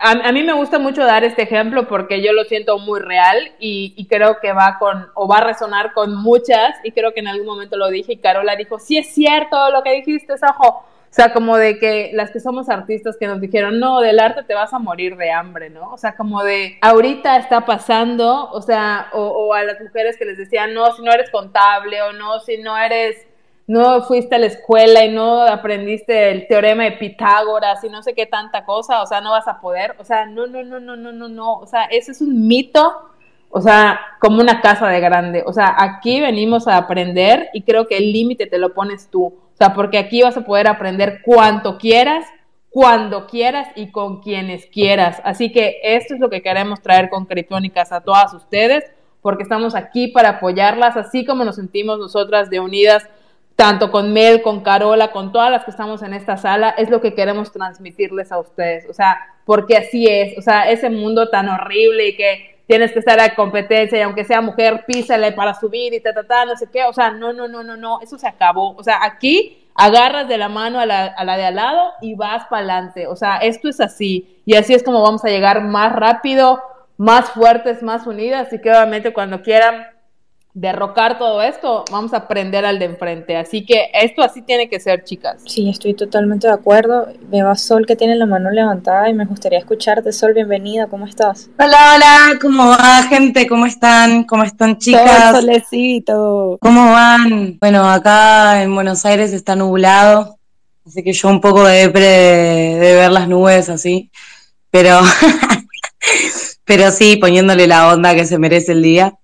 a, 0.00 0.32
mí 0.32 0.42
me 0.42 0.54
gusta 0.54 0.78
mucho 0.78 1.04
dar 1.04 1.24
este 1.24 1.42
ejemplo 1.42 1.86
porque 1.86 2.22
yo 2.22 2.32
lo 2.32 2.44
siento 2.44 2.78
muy 2.78 3.00
real 3.00 3.52
y, 3.60 4.06
creo 4.08 4.38
que 4.40 4.52
va 4.52 4.78
con, 4.80 5.08
o 5.14 5.28
va 5.28 5.36
a 5.36 5.44
resonar 5.44 5.92
con 5.92 6.16
muchas, 6.16 6.74
y 6.82 6.90
creo 6.90 7.12
que 7.12 7.20
en 7.20 7.28
algún 7.28 7.46
momento 7.46 7.76
lo 7.76 7.88
dije 7.88 8.14
y 8.14 8.16
Carola 8.16 8.56
dijo, 8.56 8.80
sí 8.80 8.98
es 8.98 9.14
cierto 9.14 9.70
lo 9.70 9.82
que 9.82 9.92
dijiste, 9.92 10.36
Sajo. 10.38 10.84
O 11.10 11.12
sea, 11.12 11.32
como 11.32 11.56
de 11.56 11.80
que 11.80 12.12
las 12.14 12.30
que 12.30 12.38
somos 12.38 12.68
artistas 12.68 13.16
que 13.18 13.26
nos 13.26 13.40
dijeron, 13.40 13.80
no, 13.80 14.00
del 14.00 14.20
arte 14.20 14.44
te 14.44 14.54
vas 14.54 14.72
a 14.72 14.78
morir 14.78 15.16
de 15.16 15.32
hambre, 15.32 15.68
¿no? 15.68 15.92
O 15.92 15.96
sea, 15.96 16.14
como 16.14 16.44
de, 16.44 16.78
ahorita 16.82 17.36
está 17.36 17.66
pasando, 17.66 18.48
o 18.52 18.62
sea, 18.62 19.08
o, 19.12 19.52
a 19.52 19.64
las 19.64 19.80
mujeres 19.80 20.16
que 20.16 20.24
les 20.24 20.38
decían, 20.38 20.72
no, 20.72 20.92
si 20.94 21.02
no 21.02 21.10
eres 21.10 21.28
contable, 21.30 22.00
o 22.02 22.12
no, 22.12 22.38
si 22.38 22.58
no 22.58 22.78
eres 22.78 23.26
no 23.66 24.02
fuiste 24.02 24.34
a 24.34 24.38
la 24.38 24.46
escuela 24.46 25.04
y 25.04 25.12
no 25.12 25.42
aprendiste 25.42 26.32
el 26.32 26.48
teorema 26.48 26.84
de 26.84 26.92
Pitágoras 26.92 27.84
y 27.84 27.88
no 27.88 28.02
sé 28.02 28.14
qué 28.14 28.26
tanta 28.26 28.64
cosa, 28.64 29.00
o 29.00 29.06
sea, 29.06 29.20
no 29.20 29.30
vas 29.30 29.46
a 29.46 29.60
poder, 29.60 29.94
o 29.98 30.04
sea, 30.04 30.26
no, 30.26 30.48
no, 30.48 30.64
no, 30.64 30.80
no, 30.80 30.96
no, 30.96 31.12
no, 31.12 31.28
no, 31.28 31.54
o 31.54 31.66
sea, 31.66 31.84
eso 31.84 32.10
es 32.10 32.20
un 32.20 32.48
mito, 32.48 33.10
o 33.48 33.60
sea, 33.60 34.00
como 34.20 34.40
una 34.40 34.60
casa 34.60 34.88
de 34.88 34.98
grande, 34.98 35.44
o 35.46 35.52
sea, 35.52 35.76
aquí 35.78 36.20
venimos 36.20 36.66
a 36.66 36.78
aprender 36.78 37.48
y 37.52 37.62
creo 37.62 37.86
que 37.86 37.96
el 37.96 38.12
límite 38.12 38.46
te 38.46 38.58
lo 38.58 38.74
pones 38.74 39.08
tú, 39.08 39.38
sea, 39.60 39.74
porque 39.74 39.98
aquí 39.98 40.22
vas 40.22 40.36
a 40.36 40.44
poder 40.44 40.68
aprender 40.68 41.20
cuanto 41.24 41.78
quieras, 41.78 42.26
cuando 42.70 43.26
quieras 43.26 43.68
y 43.76 43.90
con 43.90 44.20
quienes 44.22 44.66
quieras, 44.66 45.20
así 45.24 45.52
que 45.52 45.80
esto 45.82 46.14
es 46.14 46.20
lo 46.20 46.30
que 46.30 46.40
queremos 46.40 46.80
traer 46.80 47.10
con 47.10 47.26
Criptónicas 47.26 47.92
a 47.92 48.00
todas 48.00 48.32
ustedes, 48.32 48.84
porque 49.22 49.42
estamos 49.42 49.74
aquí 49.74 50.08
para 50.08 50.30
apoyarlas, 50.30 50.96
así 50.96 51.24
como 51.24 51.44
nos 51.44 51.56
sentimos 51.56 51.98
nosotras 51.98 52.48
de 52.48 52.60
unidas 52.60 53.06
tanto 53.60 53.90
con 53.90 54.14
Mel, 54.14 54.40
con 54.40 54.62
Carola, 54.62 55.12
con 55.12 55.32
todas 55.32 55.50
las 55.50 55.64
que 55.64 55.70
estamos 55.70 56.02
en 56.02 56.14
esta 56.14 56.38
sala, 56.38 56.70
es 56.70 56.88
lo 56.88 57.02
que 57.02 57.12
queremos 57.12 57.52
transmitirles 57.52 58.32
a 58.32 58.38
ustedes. 58.38 58.86
O 58.88 58.94
sea, 58.94 59.18
porque 59.44 59.76
así 59.76 60.06
es, 60.06 60.38
o 60.38 60.40
sea, 60.40 60.70
ese 60.70 60.88
mundo 60.88 61.28
tan 61.28 61.46
horrible 61.46 62.08
y 62.08 62.16
que 62.16 62.49
tienes 62.70 62.92
que 62.92 63.00
estar 63.00 63.18
a 63.18 63.34
competencia 63.34 63.98
y 63.98 64.02
aunque 64.02 64.22
sea 64.22 64.40
mujer, 64.40 64.84
písale 64.86 65.32
para 65.32 65.54
subir 65.54 65.92
y 65.92 65.98
ta, 65.98 66.14
ta, 66.14 66.22
ta, 66.22 66.44
no 66.44 66.54
sé 66.54 66.68
qué. 66.72 66.84
O 66.84 66.92
sea, 66.92 67.10
no, 67.10 67.32
no, 67.32 67.48
no, 67.48 67.64
no, 67.64 67.76
no, 67.76 68.00
eso 68.00 68.16
se 68.16 68.28
acabó. 68.28 68.76
O 68.76 68.84
sea, 68.84 69.00
aquí 69.02 69.66
agarras 69.74 70.28
de 70.28 70.38
la 70.38 70.48
mano 70.48 70.78
a 70.78 70.86
la, 70.86 71.06
a 71.06 71.24
la 71.24 71.36
de 71.36 71.46
al 71.46 71.56
lado 71.56 71.90
y 72.00 72.14
vas 72.14 72.44
para 72.44 72.58
adelante. 72.58 73.08
O 73.08 73.16
sea, 73.16 73.38
esto 73.38 73.68
es 73.68 73.80
así. 73.80 74.40
Y 74.46 74.54
así 74.54 74.72
es 74.72 74.84
como 74.84 75.02
vamos 75.02 75.24
a 75.24 75.30
llegar 75.30 75.64
más 75.64 75.92
rápido, 75.92 76.62
más 76.96 77.30
fuertes, 77.30 77.82
más 77.82 78.06
unidas 78.06 78.52
y 78.52 78.60
que 78.60 78.70
obviamente 78.70 79.12
cuando 79.12 79.42
quieran 79.42 79.88
derrocar 80.60 81.18
todo 81.18 81.40
esto, 81.40 81.86
vamos 81.90 82.12
a 82.12 82.18
aprender 82.18 82.66
al 82.66 82.78
de 82.78 82.84
enfrente. 82.84 83.34
Así 83.34 83.64
que 83.64 83.90
esto 83.94 84.20
así 84.20 84.42
tiene 84.42 84.68
que 84.68 84.78
ser, 84.78 85.04
chicas. 85.04 85.40
Sí, 85.46 85.70
estoy 85.70 85.94
totalmente 85.94 86.48
de 86.48 86.52
acuerdo. 86.52 87.08
Me 87.30 87.42
va 87.42 87.56
Sol 87.56 87.86
que 87.86 87.96
tiene 87.96 88.14
la 88.14 88.26
mano 88.26 88.50
levantada 88.50 89.08
y 89.08 89.14
me 89.14 89.24
gustaría 89.24 89.58
escucharte. 89.58 90.12
Sol, 90.12 90.34
bienvenida, 90.34 90.86
¿cómo 90.86 91.06
estás? 91.06 91.48
Hola, 91.58 91.94
hola, 91.94 92.38
¿cómo 92.42 92.68
va, 92.68 93.02
gente? 93.08 93.46
¿Cómo 93.46 93.64
están? 93.64 94.24
¿Cómo 94.24 94.44
están, 94.44 94.76
chicas? 94.76 95.32
Sol, 95.32 95.40
solecito. 95.40 96.58
¿Cómo 96.60 96.92
van? 96.92 97.56
Bueno, 97.58 97.90
acá 97.90 98.62
en 98.62 98.74
Buenos 98.74 99.06
Aires 99.06 99.32
está 99.32 99.56
nublado, 99.56 100.36
así 100.86 101.02
que 101.02 101.14
yo 101.14 101.28
un 101.28 101.40
poco 101.40 101.64
de 101.64 101.88
de 101.88 102.94
ver 102.96 103.10
las 103.10 103.28
nubes 103.28 103.70
así, 103.70 104.10
pero... 104.70 105.00
pero 106.66 106.90
sí, 106.90 107.16
poniéndole 107.16 107.66
la 107.66 107.88
onda 107.88 108.14
que 108.14 108.26
se 108.26 108.38
merece 108.38 108.72
el 108.72 108.82
día. 108.82 109.14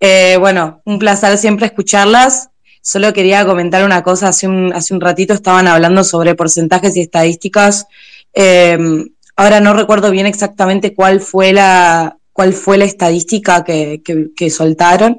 Eh, 0.00 0.38
bueno, 0.38 0.80
un 0.86 0.98
placer 0.98 1.36
siempre 1.36 1.66
escucharlas. 1.66 2.48
Solo 2.82 3.12
quería 3.12 3.44
comentar 3.44 3.84
una 3.84 4.02
cosa, 4.02 4.28
hace 4.28 4.48
un, 4.48 4.72
hace 4.72 4.94
un 4.94 5.02
ratito 5.02 5.34
estaban 5.34 5.68
hablando 5.68 6.02
sobre 6.02 6.34
porcentajes 6.34 6.96
y 6.96 7.02
estadísticas. 7.02 7.86
Em, 8.32 9.10
ahora 9.36 9.60
no 9.60 9.74
recuerdo 9.74 10.10
bien 10.10 10.26
exactamente 10.26 10.94
cuál 10.94 11.20
fue 11.20 11.52
la, 11.52 12.16
cuál 12.32 12.54
fue 12.54 12.78
la 12.78 12.86
estadística 12.86 13.62
que, 13.64 14.02
que, 14.34 14.50
soltaron, 14.50 15.18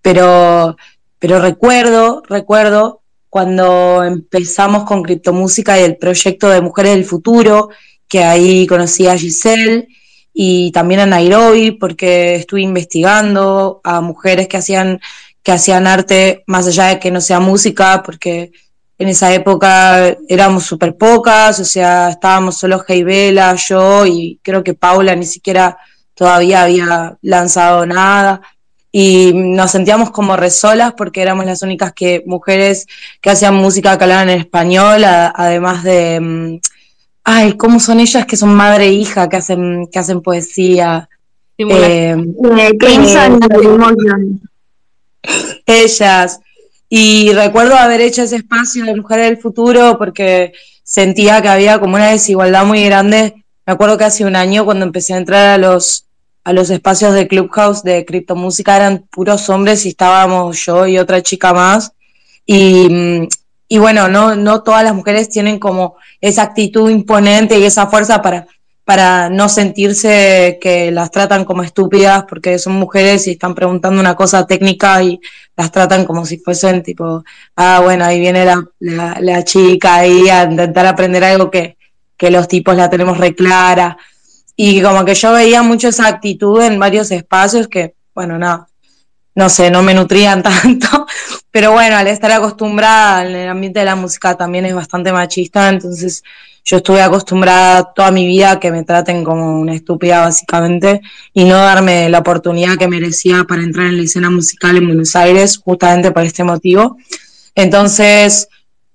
pero, 0.00 0.76
pero 1.18 1.40
recuerdo, 1.40 2.22
recuerdo 2.26 3.02
cuando 3.28 4.02
empezamos 4.02 4.84
con 4.84 5.02
criptomúsica 5.02 5.78
y 5.78 5.82
el 5.82 5.96
proyecto 5.98 6.48
de 6.48 6.62
Mujeres 6.62 6.92
del 6.94 7.04
Futuro, 7.04 7.68
que 8.08 8.24
ahí 8.24 8.66
conocí 8.66 9.06
a 9.06 9.18
Giselle 9.18 9.88
y 10.34 10.72
también 10.72 11.00
a 11.00 11.06
Nairobi, 11.06 11.70
porque 11.70 12.34
estuve 12.34 12.62
investigando 12.62 13.80
a 13.84 14.00
mujeres 14.00 14.48
que 14.48 14.56
hacían, 14.56 15.00
que 15.44 15.52
hacían 15.52 15.86
arte 15.86 16.42
más 16.48 16.66
allá 16.66 16.86
de 16.86 16.98
que 16.98 17.12
no 17.12 17.20
sea 17.20 17.38
música, 17.38 18.02
porque 18.04 18.50
en 18.98 19.08
esa 19.08 19.32
época 19.32 20.16
éramos 20.28 20.64
súper 20.64 20.96
pocas, 20.96 21.60
o 21.60 21.64
sea, 21.64 22.10
estábamos 22.10 22.58
solo 22.58 22.84
Heibela, 22.86 23.54
yo 23.54 24.04
y 24.06 24.40
creo 24.42 24.64
que 24.64 24.74
Paula 24.74 25.14
ni 25.14 25.24
siquiera 25.24 25.78
todavía 26.14 26.62
había 26.64 27.16
lanzado 27.22 27.86
nada. 27.86 28.40
Y 28.90 29.32
nos 29.34 29.72
sentíamos 29.72 30.10
como 30.12 30.36
resolas 30.36 30.94
porque 30.96 31.22
éramos 31.22 31.46
las 31.46 31.62
únicas 31.62 31.92
que 31.92 32.22
mujeres 32.26 32.86
que 33.20 33.30
hacían 33.30 33.56
música 33.56 33.98
que 33.98 34.04
hablaban 34.04 34.30
en 34.30 34.38
español, 34.40 35.04
además 35.04 35.82
de, 35.82 36.20
mm, 36.20 36.58
Ay, 37.24 37.56
¿cómo 37.56 37.80
son 37.80 38.00
ellas 38.00 38.26
que 38.26 38.36
son 38.36 38.54
madre 38.54 38.86
e 38.86 38.92
hija, 38.92 39.28
que 39.30 39.36
hacen, 39.36 39.88
que 39.90 39.98
hacen 39.98 40.20
poesía? 40.20 41.08
Eh, 41.56 41.66
eh, 41.68 42.16
ellas. 45.66 46.40
Y 46.88 47.32
recuerdo 47.32 47.76
haber 47.76 48.02
hecho 48.02 48.22
ese 48.22 48.36
espacio 48.36 48.84
de 48.84 48.94
Mujeres 48.94 49.26
del 49.26 49.38
Futuro 49.38 49.96
porque 49.98 50.52
sentía 50.82 51.40
que 51.40 51.48
había 51.48 51.80
como 51.80 51.96
una 51.96 52.10
desigualdad 52.10 52.66
muy 52.66 52.84
grande. 52.84 53.44
Me 53.66 53.72
acuerdo 53.72 53.96
que 53.96 54.04
hace 54.04 54.24
un 54.24 54.36
año 54.36 54.64
cuando 54.64 54.84
empecé 54.84 55.14
a 55.14 55.18
entrar 55.18 55.46
a 55.46 55.58
los, 55.58 56.04
a 56.44 56.52
los 56.52 56.68
espacios 56.68 57.14
de 57.14 57.26
Clubhouse 57.26 57.82
de 57.82 58.04
criptomúsica 58.04 58.76
eran 58.76 59.06
puros 59.10 59.48
hombres 59.48 59.86
y 59.86 59.90
estábamos 59.90 60.62
yo 60.64 60.86
y 60.86 60.98
otra 60.98 61.22
chica 61.22 61.54
más. 61.54 61.92
Y 62.44 62.88
mm, 62.90 63.28
y 63.68 63.78
bueno, 63.78 64.08
no, 64.08 64.36
no 64.36 64.62
todas 64.62 64.84
las 64.84 64.94
mujeres 64.94 65.28
tienen 65.28 65.58
como 65.58 65.96
esa 66.20 66.42
actitud 66.42 66.90
imponente 66.90 67.58
y 67.58 67.64
esa 67.64 67.86
fuerza 67.86 68.20
para, 68.20 68.46
para 68.84 69.30
no 69.30 69.48
sentirse 69.48 70.58
que 70.60 70.90
las 70.90 71.10
tratan 71.10 71.44
como 71.44 71.62
estúpidas 71.62 72.24
porque 72.28 72.58
son 72.58 72.74
mujeres 72.74 73.26
y 73.26 73.32
están 73.32 73.54
preguntando 73.54 74.00
una 74.00 74.14
cosa 74.14 74.46
técnica 74.46 75.02
y 75.02 75.18
las 75.56 75.72
tratan 75.72 76.04
como 76.04 76.26
si 76.26 76.38
fuesen 76.38 76.82
tipo, 76.82 77.24
ah, 77.56 77.80
bueno, 77.82 78.04
ahí 78.04 78.20
viene 78.20 78.44
la, 78.44 78.68
la, 79.20 79.44
chica 79.44 79.96
ahí 79.96 80.28
a 80.28 80.44
intentar 80.44 80.86
aprender 80.86 81.24
algo 81.24 81.50
que, 81.50 81.76
que 82.16 82.30
los 82.30 82.46
tipos 82.48 82.76
la 82.76 82.90
tenemos 82.90 83.18
reclara. 83.18 83.96
Y 84.56 84.82
como 84.82 85.04
que 85.04 85.14
yo 85.14 85.32
veía 85.32 85.62
mucho 85.62 85.88
esa 85.88 86.06
actitud 86.06 86.60
en 86.62 86.78
varios 86.78 87.10
espacios 87.10 87.66
que, 87.66 87.94
bueno, 88.14 88.38
nada, 88.38 88.68
no 89.34 89.48
sé, 89.48 89.70
no 89.70 89.82
me 89.82 89.94
nutrían 89.94 90.42
tanto, 90.62 91.06
pero 91.50 91.72
bueno, 91.72 91.96
al 91.96 92.06
estar 92.06 92.30
acostumbrada 92.32 93.18
al 93.18 93.48
ambiente 93.48 93.80
de 93.80 93.84
la 93.86 93.96
música 93.96 94.36
también 94.36 94.66
es 94.66 94.74
bastante 94.74 95.12
machista, 95.12 95.68
entonces 95.68 96.22
yo 96.66 96.78
estuve 96.78 97.02
acostumbrada 97.02 97.92
toda 97.92 98.10
mi 98.10 98.26
vida 98.26 98.52
a 98.52 98.60
que 98.60 98.72
me 98.72 98.84
traten 98.84 99.22
como 99.22 99.60
una 99.60 99.74
estúpida 99.74 100.20
básicamente 100.20 101.02
y 101.34 101.44
no 101.44 101.56
darme 101.56 102.08
la 102.08 102.20
oportunidad 102.20 102.78
que 102.78 102.88
merecía 102.88 103.44
para 103.44 103.62
entrar 103.62 103.88
en 103.88 103.98
la 103.98 104.04
escena 104.04 104.30
musical 104.30 104.76
en 104.76 104.86
Buenos 104.86 105.14
Aires 105.14 105.58
justamente 105.58 106.10
por 106.10 106.22
este 106.22 106.42
motivo. 106.42 106.96
Entonces 107.54 108.48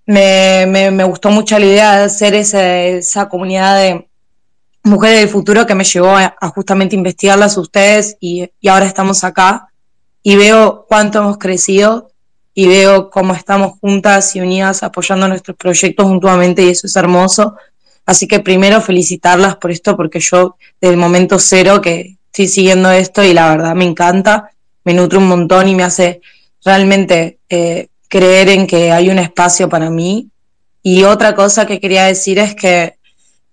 me, 0.07 0.65
me, 0.65 1.03
gustó 1.03 1.29
mucho 1.29 1.59
la 1.59 1.65
idea 1.65 1.97
de 1.97 2.03
hacer 2.05 2.33
esa 2.33 3.29
comunidad 3.29 3.77
de 3.77 4.07
mujeres 4.83 5.19
del 5.19 5.29
futuro 5.29 5.67
que 5.67 5.75
me 5.75 5.83
llevó 5.83 6.17
a, 6.17 6.33
justamente 6.55 6.95
investigarlas 6.95 7.55
a 7.55 7.61
ustedes 7.61 8.17
y, 8.19 8.49
y 8.59 8.67
ahora 8.67 8.87
estamos 8.87 9.23
acá 9.23 9.68
y 10.23 10.35
veo 10.35 10.85
cuánto 10.87 11.19
hemos 11.19 11.37
crecido 11.37 12.11
y 12.53 12.67
veo 12.67 13.09
cómo 13.09 13.33
estamos 13.33 13.79
juntas 13.79 14.35
y 14.35 14.41
unidas 14.41 14.83
apoyando 14.83 15.27
nuestros 15.27 15.55
proyectos 15.55 16.07
mutuamente 16.07 16.63
y 16.63 16.69
eso 16.69 16.87
es 16.87 16.95
hermoso. 16.95 17.55
Así 18.05 18.27
que 18.27 18.39
primero 18.39 18.81
felicitarlas 18.81 19.55
por 19.55 19.71
esto 19.71 19.95
porque 19.95 20.19
yo 20.19 20.55
desde 20.81 20.93
el 20.93 20.99
momento 20.99 21.39
cero 21.39 21.79
que 21.79 22.17
estoy 22.25 22.47
siguiendo 22.47 22.91
esto 22.91 23.23
y 23.23 23.33
la 23.33 23.49
verdad 23.49 23.75
me 23.75 23.85
encanta, 23.85 24.51
me 24.83 24.93
nutre 24.93 25.19
un 25.19 25.27
montón 25.27 25.67
y 25.67 25.75
me 25.75 25.83
hace 25.83 26.21
realmente 26.65 27.39
eh, 27.49 27.87
creer 28.07 28.49
en 28.49 28.67
que 28.67 28.91
hay 28.91 29.09
un 29.09 29.19
espacio 29.19 29.69
para 29.69 29.89
mí. 29.89 30.29
Y 30.81 31.03
otra 31.03 31.35
cosa 31.35 31.65
que 31.65 31.79
quería 31.79 32.05
decir 32.05 32.39
es 32.39 32.55
que 32.55 32.99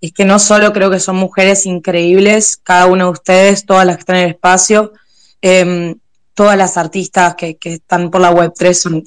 es 0.00 0.12
que 0.12 0.24
no 0.24 0.38
solo 0.38 0.72
creo 0.72 0.90
que 0.90 1.00
son 1.00 1.16
mujeres 1.16 1.66
increíbles, 1.66 2.56
cada 2.56 2.86
una 2.86 3.04
de 3.04 3.10
ustedes, 3.10 3.64
todas 3.64 3.86
las 3.86 3.96
que 3.96 4.00
están 4.00 4.16
en 4.16 4.24
el 4.24 4.30
espacio, 4.30 4.92
em, 5.40 5.96
todas 6.36 6.56
las 6.56 6.76
artistas 6.76 7.34
que, 7.34 7.56
están 7.64 8.10
por 8.10 8.20
la 8.20 8.30
web 8.30 8.52
3 8.54 8.80
son, 8.80 9.02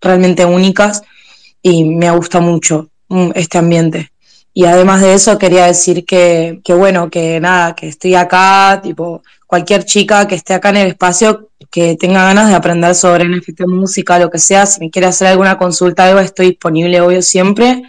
realmente 0.00 0.44
únicas 0.44 1.02
y 1.62 1.84
me 1.84 2.10
gusta 2.10 2.40
mucho 2.40 2.90
mm, 3.08 3.30
este 3.34 3.58
ambiente. 3.58 4.12
Y 4.52 4.66
además 4.66 5.00
de 5.00 5.14
eso 5.14 5.38
quería 5.38 5.66
decir 5.66 6.04
que, 6.04 6.60
que, 6.62 6.74
bueno, 6.74 7.08
que 7.08 7.40
nada, 7.40 7.74
que 7.74 7.88
estoy 7.88 8.14
acá, 8.14 8.80
tipo, 8.82 9.22
cualquier 9.46 9.84
chica 9.86 10.28
que 10.28 10.34
esté 10.34 10.52
acá 10.52 10.68
en 10.68 10.76
el 10.76 10.88
espacio 10.88 11.48
que 11.70 11.96
tenga 11.96 12.24
ganas 12.24 12.48
de 12.48 12.54
aprender 12.54 12.94
sobre 12.94 13.24
NFT 13.24 13.62
música, 13.66 14.18
lo 14.18 14.30
que 14.30 14.38
sea, 14.38 14.66
si 14.66 14.80
me 14.80 14.90
quiere 14.90 15.08
hacer 15.08 15.28
alguna 15.28 15.56
consulta, 15.56 16.04
algo, 16.04 16.20
estoy 16.20 16.50
disponible, 16.50 17.00
obvio, 17.00 17.22
siempre. 17.22 17.82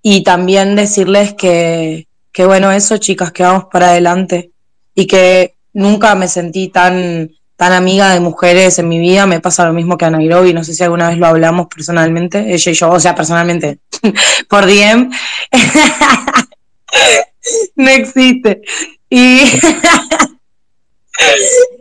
Y 0.00 0.22
también 0.22 0.76
decirles 0.76 1.34
que, 1.34 2.06
que 2.30 2.46
bueno, 2.46 2.70
eso, 2.70 2.98
chicas, 2.98 3.32
que 3.32 3.42
vamos 3.42 3.64
para 3.72 3.88
adelante. 3.88 4.52
Y 4.94 5.08
que 5.08 5.56
nunca 5.72 6.14
me 6.14 6.28
sentí 6.28 6.68
tan 6.68 7.30
tan 7.56 7.72
amiga 7.72 8.12
de 8.12 8.20
mujeres 8.20 8.78
en 8.78 8.88
mi 8.88 8.98
vida, 8.98 9.26
me 9.26 9.40
pasa 9.40 9.66
lo 9.66 9.72
mismo 9.72 9.96
que 9.96 10.04
a 10.04 10.10
Nairobi, 10.10 10.52
no 10.52 10.62
sé 10.62 10.74
si 10.74 10.84
alguna 10.84 11.08
vez 11.08 11.18
lo 11.18 11.26
hablamos 11.26 11.68
personalmente, 11.68 12.52
ella 12.52 12.70
y 12.70 12.74
yo, 12.74 12.90
o 12.90 13.00
sea, 13.00 13.14
personalmente, 13.14 13.78
por 14.48 14.66
DM. 14.66 15.10
no 17.76 17.88
existe. 17.88 18.60
Y 19.08 19.40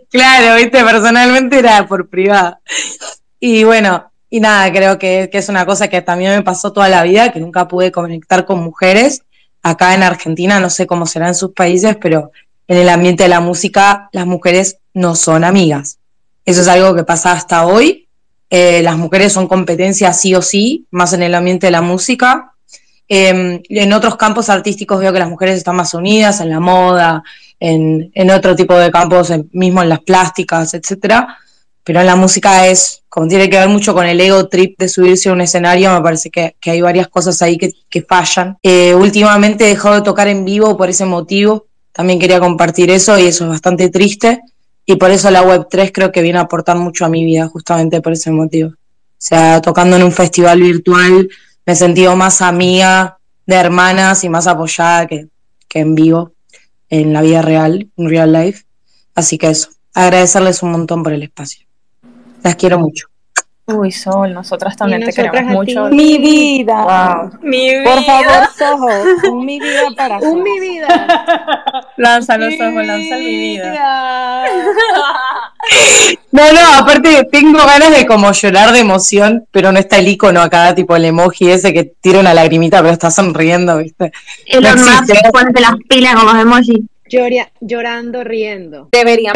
claro, 0.10 0.56
viste, 0.56 0.84
personalmente 0.84 1.60
era 1.60 1.86
por 1.88 2.10
privada. 2.10 2.62
Y 3.40 3.66
bueno, 3.66 4.12
y 4.30 4.40
nada, 4.40 4.72
creo 4.72 4.98
que, 4.98 5.30
que, 5.30 5.40
es 5.40 5.50
una 5.50 5.66
cosa 5.66 5.90
que 5.90 6.02
también 6.02 6.32
me 6.32 6.42
pasó 6.42 6.72
toda 6.72 6.88
la 6.88 7.04
vida, 7.04 7.34
que 7.34 7.42
nunca 7.42 7.68
pude 7.68 7.92
conectar 7.92 8.46
con 8.46 8.64
mujeres. 8.64 9.24
Acá 9.62 9.94
en 9.94 10.04
Argentina, 10.04 10.60
no 10.60 10.70
sé 10.70 10.88
cómo 10.88 11.06
será 11.06 11.28
en 11.28 11.36
sus 11.36 11.52
países, 11.52 11.98
pero 12.00 12.32
en 12.68 12.78
el 12.78 12.90
ambiente 12.90 13.24
de 13.24 13.30
la 13.30 13.42
música 13.42 14.10
las 14.12 14.26
mujeres 14.26 14.78
no 14.96 15.16
son 15.16 15.44
amigas. 15.44 16.00
Eso 16.44 16.62
es 16.62 16.68
algo 16.68 16.96
que 16.96 17.04
pasa 17.04 17.34
hasta 17.34 17.68
hoy. 17.68 18.08
Eh, 18.50 18.82
las 18.82 18.98
mujeres 18.98 19.34
son 19.34 19.48
competencia 19.48 20.14
sí 20.14 20.34
o 20.34 20.42
sí, 20.42 20.88
más 20.90 21.14
en 21.14 21.22
el 21.22 21.36
ambiente 21.36 21.68
de 21.68 21.72
la 21.72 21.82
música. 21.82 22.54
Em, 23.08 23.62
en 23.70 23.94
otros 23.94 24.16
campos 24.16 24.50
artísticos 24.50 25.00
veo 25.00 25.14
que 25.14 25.20
las 25.20 25.30
mujeres 25.30 25.58
están 25.58 25.76
más 25.76 25.94
unidas, 25.94 26.40
en 26.42 26.50
la 26.50 26.60
moda, 26.60 27.24
en, 27.60 28.32
otro 28.32 28.56
tipo 28.56 28.76
de 28.76 28.90
campos, 28.90 29.32
mismo 29.52 29.84
en 29.84 29.90
las 29.90 30.00
plásticas, 30.00 30.74
etcétera. 30.74 31.38
Pero 31.84 32.00
en 32.00 32.08
la 32.08 32.16
música 32.16 32.68
es, 32.68 33.04
como 33.10 33.28
tiene 33.28 33.50
que 33.50 33.60
ver 33.60 33.70
mucho 33.70 33.94
con 33.94 34.06
el 34.06 34.20
ego 34.20 34.48
trip 34.48 34.80
de 34.80 34.90
subirse 34.90 35.30
a 35.30 35.34
un 35.34 35.42
escenario, 35.42 35.94
me 35.94 36.02
parece 36.02 36.32
que, 36.32 36.56
hay 36.66 36.82
varias 36.82 37.10
cosas 37.10 37.42
ahí 37.42 37.58
que, 37.58 38.02
fallan. 38.02 38.58
Eh, 38.64 38.96
últimamente 38.96 39.66
he 39.66 39.70
dejado 39.70 39.96
de 39.96 40.02
tocar 40.02 40.28
en 40.28 40.46
vivo 40.46 40.76
por 40.78 40.90
ese 40.90 41.06
motivo, 41.06 41.68
también 41.92 42.20
quería 42.20 42.40
compartir 42.40 42.90
eso 42.90 43.18
y 43.20 43.28
eso 43.28 43.46
es 43.46 43.50
bastante 43.52 43.90
triste. 43.90 44.42
Y 44.86 44.96
por 44.98 45.12
eso 45.12 45.32
la 45.32 45.44
Web3 45.44 45.92
creo 45.92 46.12
que 46.12 46.22
viene 46.22 46.40
a 46.40 46.44
aportar 46.44 46.78
mucho 46.78 47.06
a 47.06 47.10
mi 47.10 47.26
vida, 47.26 47.48
justamente 47.48 48.02
por 48.02 48.14
ese 48.14 48.32
motivo. 48.32 48.70
O 48.70 49.18
sea, 49.18 49.62
tocando 49.62 49.96
en 49.96 50.04
un 50.04 50.12
festival 50.12 50.62
virtual 50.62 51.30
me 51.66 51.74
he 51.74 51.76
sentido 51.76 52.16
más 52.16 52.42
amiga 52.42 53.18
de 53.46 53.56
hermanas 53.56 54.24
y 54.24 54.30
más 54.30 54.46
apoyada 54.46 55.08
que, 55.08 55.28
que 55.68 55.80
en 55.80 55.96
vivo, 55.96 56.34
en 56.90 57.12
la 57.12 57.22
vida 57.22 57.42
real, 57.42 57.90
en 57.98 58.10
real 58.10 58.32
life. 58.32 58.66
Así 59.16 59.38
que 59.38 59.50
eso, 59.50 59.70
agradecerles 59.94 60.62
un 60.62 60.72
montón 60.72 61.02
por 61.02 61.14
el 61.14 61.24
espacio. 61.24 61.66
Las 62.44 62.56
quiero 62.56 62.78
mucho. 62.78 63.08
Uy, 63.68 63.92
Sol, 63.92 64.32
nosotras 64.32 64.78
también 64.78 65.04
te 65.04 65.12
queremos 65.12 65.52
mucho. 65.52 65.86
Mi 65.86 66.20
vida. 66.20 66.84
Wow. 66.84 67.40
Mi 67.42 67.70
vida. 67.70 67.84
Por 67.84 68.04
favor, 68.04 68.50
Soho, 68.56 69.34
un 69.34 69.44
mi 69.44 69.60
vida 69.60 69.88
para 69.98 70.20
Un 70.20 70.44
mi 70.44 70.60
vida. 70.60 70.88
lanza 71.98 72.38
los 72.38 72.54
ojos, 72.54 72.86
lanza 72.86 73.16
mi 73.18 73.36
vida. 73.36 74.46
No, 76.32 76.54
no, 76.54 76.74
aparte 76.78 77.28
tengo 77.32 77.58
ganas 77.66 77.90
de 77.90 78.06
como 78.06 78.32
llorar 78.34 78.72
de 78.72 78.82
emoción, 78.82 79.48
pero 79.50 79.72
no 79.72 79.80
está 79.80 79.98
el 79.98 80.10
icono 80.10 80.42
acá, 80.42 80.76
tipo 80.76 80.96
el 80.96 81.06
emoji 81.06 81.50
ese 81.50 81.74
que 81.74 81.86
tira 81.86 82.20
una 82.20 82.36
lagrimita, 82.36 82.82
pero 82.82 82.94
está 82.94 83.10
sonriendo, 83.10 83.78
¿viste? 83.78 84.12
El 84.46 84.62
no 84.62 84.72
ponte 85.34 85.60
las 85.60 85.74
pilas 85.90 86.14
con 86.14 86.26
los 86.26 86.36
emojis 86.36 86.82
llorando, 87.62 88.24
riendo. 88.24 88.90
Deberían 88.92 89.34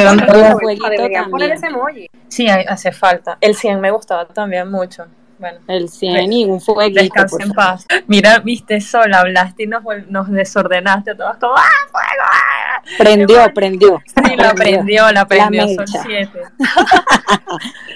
poner, 1.29 1.51
ese 1.51 1.67
emoji. 1.67 2.09
Sí, 2.27 2.47
hace 2.47 2.91
falta. 2.91 3.37
El 3.41 3.55
100 3.55 3.79
me 3.79 3.91
gustaba 3.91 4.25
también 4.27 4.69
mucho. 4.69 5.05
Bueno, 5.39 5.59
el 5.69 5.87
100 5.87 6.33
y 6.33 6.45
un 6.45 6.59
fueguito. 6.59 7.01
Descanse 7.01 7.41
en 7.41 7.51
paz. 7.51 7.85
Mira, 8.07 8.39
viste, 8.39 8.81
Sol, 8.81 9.13
hablaste 9.13 9.63
y 9.63 9.67
nos, 9.67 9.81
nos 10.09 10.29
desordenaste 10.29 11.15
todos 11.15 11.37
como 11.37 11.55
¡ah, 11.55 11.87
fuego! 11.89 12.23
Ah". 12.23 12.81
Prendió, 12.97 13.53
prendió. 13.53 14.01
Sí, 14.05 14.35
la 14.35 14.53
prendió, 14.53 15.09
la 15.11 15.25
prendió, 15.25 15.65
Sol 15.69 15.85
7. 16.05 16.29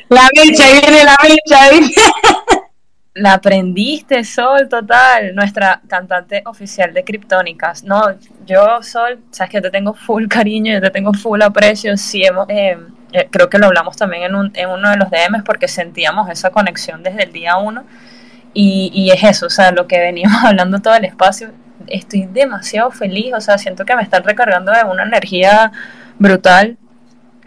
la 0.08 0.30
mecha, 0.34 0.63
viene 0.72 1.03
la 1.03 1.18
mecha, 1.22 1.70
¿viste? 1.72 2.01
La 3.15 3.34
aprendiste, 3.34 4.24
Sol, 4.24 4.67
total, 4.67 5.36
nuestra 5.36 5.82
cantante 5.88 6.41
oficial 6.48 6.93
de 6.96 7.03
Criptónicas. 7.03 7.84
No, 7.84 8.01
yo, 8.43 8.82
Sol, 8.82 9.20
sabes 9.29 9.51
que 9.51 9.58
yo 9.58 9.62
te 9.62 9.70
tengo 9.70 9.93
full 9.93 10.27
cariño, 10.27 10.74
yo 10.74 10.82
te 10.82 10.89
tengo 10.89 11.13
full 11.13 11.39
aprecio. 11.43 11.96
Sí, 11.96 12.24
hemos, 12.24 12.50
eh, 12.50 12.75
eh, 13.12 13.27
creo 13.29 13.50
que 13.50 13.60
lo 13.60 13.67
hablamos 13.67 13.96
también 13.98 14.24
en, 14.24 14.36
un, 14.36 14.51
en 14.55 14.67
uno 14.67 14.89
de 14.89 14.98
los 14.98 15.12
DMs 15.12 15.43
porque 15.43 15.67
sentíamos 15.67 16.27
esa 16.32 16.50
conexión 16.50 17.03
desde 17.03 17.24
el 17.24 17.32
día 17.32 17.58
uno. 17.58 17.84
Y, 18.55 18.91
y 18.93 19.12
es 19.12 19.24
eso, 19.24 19.46
o 19.46 19.50
sea, 19.50 19.72
lo 19.72 19.86
que 19.88 20.00
veníamos 20.00 20.43
hablando 20.46 20.79
todo 20.79 20.96
el 20.96 21.05
espacio. 21.05 21.51
Estoy 21.88 22.25
demasiado 22.25 22.89
feliz, 22.89 23.34
o 23.36 23.41
sea, 23.41 23.60
siento 23.60 23.86
que 23.86 23.96
me 23.96 24.01
están 24.01 24.24
recargando 24.24 24.72
de 24.72 24.84
una 24.86 25.03
energía 25.03 25.72
brutal. 26.17 26.77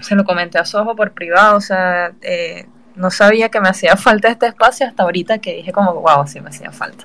Se 0.00 0.14
lo 0.14 0.24
comenté 0.24 0.58
a 0.58 0.64
Sojo 0.64 0.94
por 0.94 1.12
privado, 1.12 1.56
o 1.56 1.60
sea, 1.60 2.12
eh, 2.22 2.66
no 2.96 3.10
sabía 3.10 3.50
que 3.50 3.60
me 3.60 3.68
hacía 3.68 3.96
falta 3.96 4.28
este 4.28 4.46
espacio 4.46 4.86
hasta 4.86 5.04
ahorita 5.04 5.38
que 5.38 5.54
dije 5.54 5.72
como, 5.72 5.94
wow, 5.94 6.26
sí 6.26 6.40
me 6.40 6.48
hacía 6.48 6.72
falta. 6.72 7.04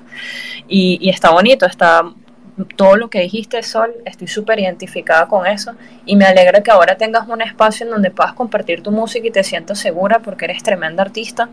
Y, 0.68 1.08
está 1.08 1.30
bonito, 1.30 1.66
está 1.66 2.02
todo 2.76 2.96
lo 2.96 3.08
que 3.08 3.20
dijiste, 3.20 3.62
Sol, 3.62 3.94
estoy 4.04 4.28
súper 4.28 4.58
identificada 4.58 5.26
con 5.26 5.46
eso 5.46 5.74
y 6.04 6.16
me 6.16 6.26
alegra 6.26 6.62
que 6.62 6.70
ahora 6.70 6.96
tengas 6.96 7.26
un 7.28 7.40
espacio 7.40 7.86
en 7.86 7.92
donde 7.92 8.10
puedas 8.10 8.34
compartir 8.34 8.82
tu 8.82 8.90
música 8.90 9.26
y 9.26 9.30
te 9.30 9.42
sientas 9.42 9.78
segura 9.78 10.18
porque 10.20 10.44
eres 10.44 10.62
tremenda 10.62 11.02
artista. 11.02 11.48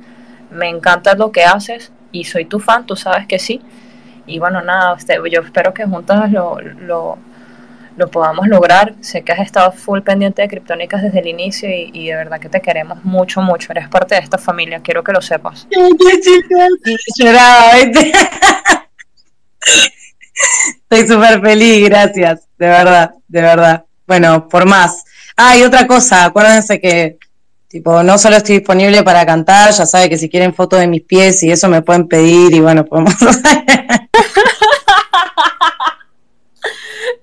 Me 0.51 0.67
encanta 0.67 1.13
lo 1.15 1.31
que 1.31 1.43
haces 1.43 1.91
y 2.11 2.25
soy 2.25 2.45
tu 2.45 2.59
fan, 2.59 2.85
tú 2.85 2.95
sabes 2.95 3.27
que 3.27 3.39
sí. 3.39 3.61
Y 4.25 4.39
bueno, 4.39 4.61
nada, 4.61 4.97
yo 5.31 5.41
espero 5.41 5.73
que 5.73 5.85
juntas 5.85 6.31
lo, 6.31 7.17
lo 7.99 8.09
podamos 8.09 8.47
lograr. 8.47 8.95
Sé 9.01 9.21
que 9.21 9.31
has 9.33 9.41
estado 9.41 9.71
full 9.71 9.99
pendiente 9.99 10.41
de 10.41 10.47
Criptónicas 10.47 11.03
desde 11.03 11.19
el 11.19 11.27
inicio 11.27 11.69
y, 11.69 12.07
de 12.07 12.15
verdad 12.15 12.39
que 12.39 12.49
te 12.49 12.61
queremos 12.61 13.03
mucho, 13.03 13.41
mucho. 13.41 13.71
Eres 13.71 13.89
parte 13.89 14.15
de 14.15 14.21
esta 14.21 14.37
familia, 14.37 14.79
quiero 14.79 15.03
que 15.03 15.11
lo 15.11 15.21
sepas. 15.21 15.67
Estoy 20.89 21.07
súper 21.07 21.41
feliz, 21.41 21.89
gracias, 21.89 22.47
de 22.57 22.67
verdad, 22.67 23.11
de 23.27 23.41
verdad. 23.41 23.83
Bueno, 24.07 24.47
por 24.47 24.65
más. 24.65 25.03
Ah, 25.35 25.57
y 25.57 25.63
otra 25.63 25.85
cosa, 25.85 26.25
acuérdense 26.25 26.79
que 26.79 27.17
tipo, 27.67 28.01
no 28.01 28.17
solo 28.17 28.37
estoy 28.37 28.59
disponible 28.59 29.03
para 29.03 29.25
cantar, 29.25 29.71
ya 29.71 29.85
sabe 29.85 30.09
que 30.09 30.17
si 30.17 30.29
quieren 30.29 30.55
fotos 30.55 30.79
de 30.79 30.87
mis 30.87 31.03
pies 31.03 31.43
y 31.43 31.51
eso 31.51 31.67
me 31.67 31.81
pueden 31.81 32.07
pedir 32.07 32.53
y 32.53 32.61
bueno, 32.61 32.85
podemos 32.85 33.13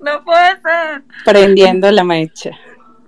no 0.01 0.25
puede 0.25 0.61
ser. 0.61 1.03
Prendiendo 1.25 1.91
la 1.91 2.05
mecha. 2.05 2.51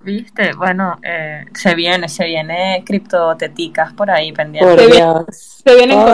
Viste, 0.01 0.53
bueno, 0.53 0.97
eh, 1.03 1.43
se 1.53 1.75
viene, 1.75 2.07
se 2.07 2.23
viene 2.25 2.83
criptoteticas 2.85 3.91
por 3.93 4.09
ahí 4.09 4.31
pendiente. 4.31 4.69
Por 4.75 4.91
Dios. 4.91 5.25
Se 5.63 5.75
vienen 5.75 5.97
No, 5.99 6.05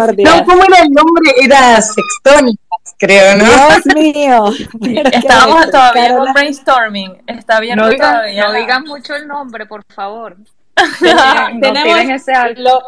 ¿cómo 0.46 0.64
era 0.64 0.80
el 0.84 0.90
nombre? 0.92 1.32
Era 1.44 1.80
sextónicas. 1.82 2.96
creo, 2.98 3.38
¿no? 3.38 3.46
Dios 3.46 3.86
mío. 3.96 4.46
Estábamos 5.14 5.70
todavía 5.70 6.08
en 6.08 6.12
Carola- 6.14 6.28
un 6.30 6.34
brainstorming. 6.34 7.18
Está 7.28 7.60
bien 7.60 7.78
No 7.78 7.88
digan, 7.90 8.12
todavía. 8.14 8.48
no 8.48 8.54
digan 8.54 8.84
mucho 8.86 9.16
el 9.16 9.28
nombre, 9.28 9.66
por 9.68 9.84
favor. 9.94 10.36
No 11.02 11.60
tenemos 11.62 11.84
tiren 11.84 12.12
ese 12.12 12.34
alto. 12.34 12.82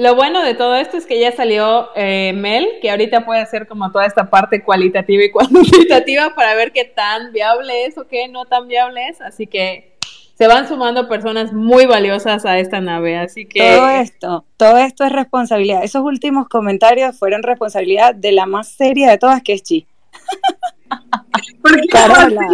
Lo, 0.00 0.14
bueno 0.14 0.42
de 0.42 0.54
todo 0.54 0.76
esto 0.76 0.96
es 0.96 1.06
que 1.06 1.20
ya 1.20 1.32
salió 1.32 1.90
eh, 1.94 2.32
Mel, 2.34 2.66
que 2.80 2.90
ahorita 2.90 3.24
puede 3.24 3.40
hacer 3.40 3.66
como 3.66 3.92
toda 3.92 4.06
esta 4.06 4.30
parte 4.30 4.62
cualitativa 4.62 5.22
y 5.24 5.30
cuantitativa 5.32 6.34
para 6.34 6.54
ver 6.54 6.72
qué 6.72 6.84
tan 6.84 7.32
viable 7.32 7.86
es 7.86 7.98
o 7.98 8.06
qué 8.06 8.28
no 8.28 8.44
tan 8.46 8.68
viable 8.68 9.08
es. 9.08 9.20
Así 9.20 9.46
que 9.46 9.96
se 10.34 10.46
van 10.46 10.66
sumando 10.66 11.06
personas 11.06 11.52
muy 11.52 11.84
valiosas 11.84 12.46
a 12.46 12.58
esta 12.58 12.80
nave. 12.80 13.18
Así 13.18 13.44
que 13.44 13.60
Todo 13.60 13.90
esto, 13.90 14.44
todo 14.56 14.78
esto 14.78 15.04
es 15.04 15.12
responsabilidad. 15.12 15.84
Esos 15.84 16.02
últimos 16.02 16.48
comentarios 16.48 17.18
fueron 17.18 17.42
responsabilidad 17.42 18.14
de 18.14 18.32
la 18.32 18.46
más 18.46 18.68
seria 18.68 19.10
de 19.10 19.18
todas, 19.18 19.42
que 19.42 19.52
es 19.52 19.62
Chi. 19.62 19.86
Porque 21.62 21.86
Carola. 21.88 22.46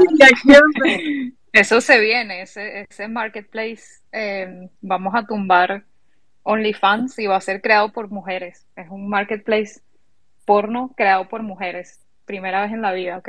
Eso 1.53 1.81
se 1.81 2.01
viene, 2.01 2.43
ese, 2.43 2.87
ese 2.91 3.07
marketplace. 3.07 3.85
eh, 4.11 4.69
vamos 4.81 5.15
a 5.15 5.25
tumbar 5.25 5.85
OnlyFans 6.47 7.19
y 7.19 7.27
va 7.27 7.37
a 7.37 7.41
ser 7.41 7.61
creado 7.61 7.91
por 7.93 8.09
mujeres. 8.11 8.65
Es 8.77 8.89
un 8.89 9.09
marketplace 9.09 9.81
porno 10.45 10.93
creado 10.97 11.29
por 11.29 11.43
mujeres. 11.43 12.01
Primera 12.25 12.63
vez 12.63 12.73
en 12.73 12.83
la 12.83 12.93
vida, 12.93 13.19
¿ok? 13.19 13.29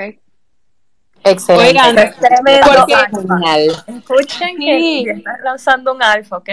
Excelente. 1.23 1.67
Oigan, 1.69 1.97
Es 1.97 2.15
tremendo. 2.15 2.67
Escuchen 3.87 4.57
que 4.57 4.79
Sí. 4.79 5.03
ya 5.05 5.13
estás 5.13 5.39
lanzando 5.43 5.93
un 5.93 6.03
alfa, 6.03 6.37
¿ok? 6.37 6.49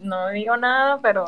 No 0.00 0.28
digo 0.30 0.56
nada, 0.56 0.98
pero 1.02 1.26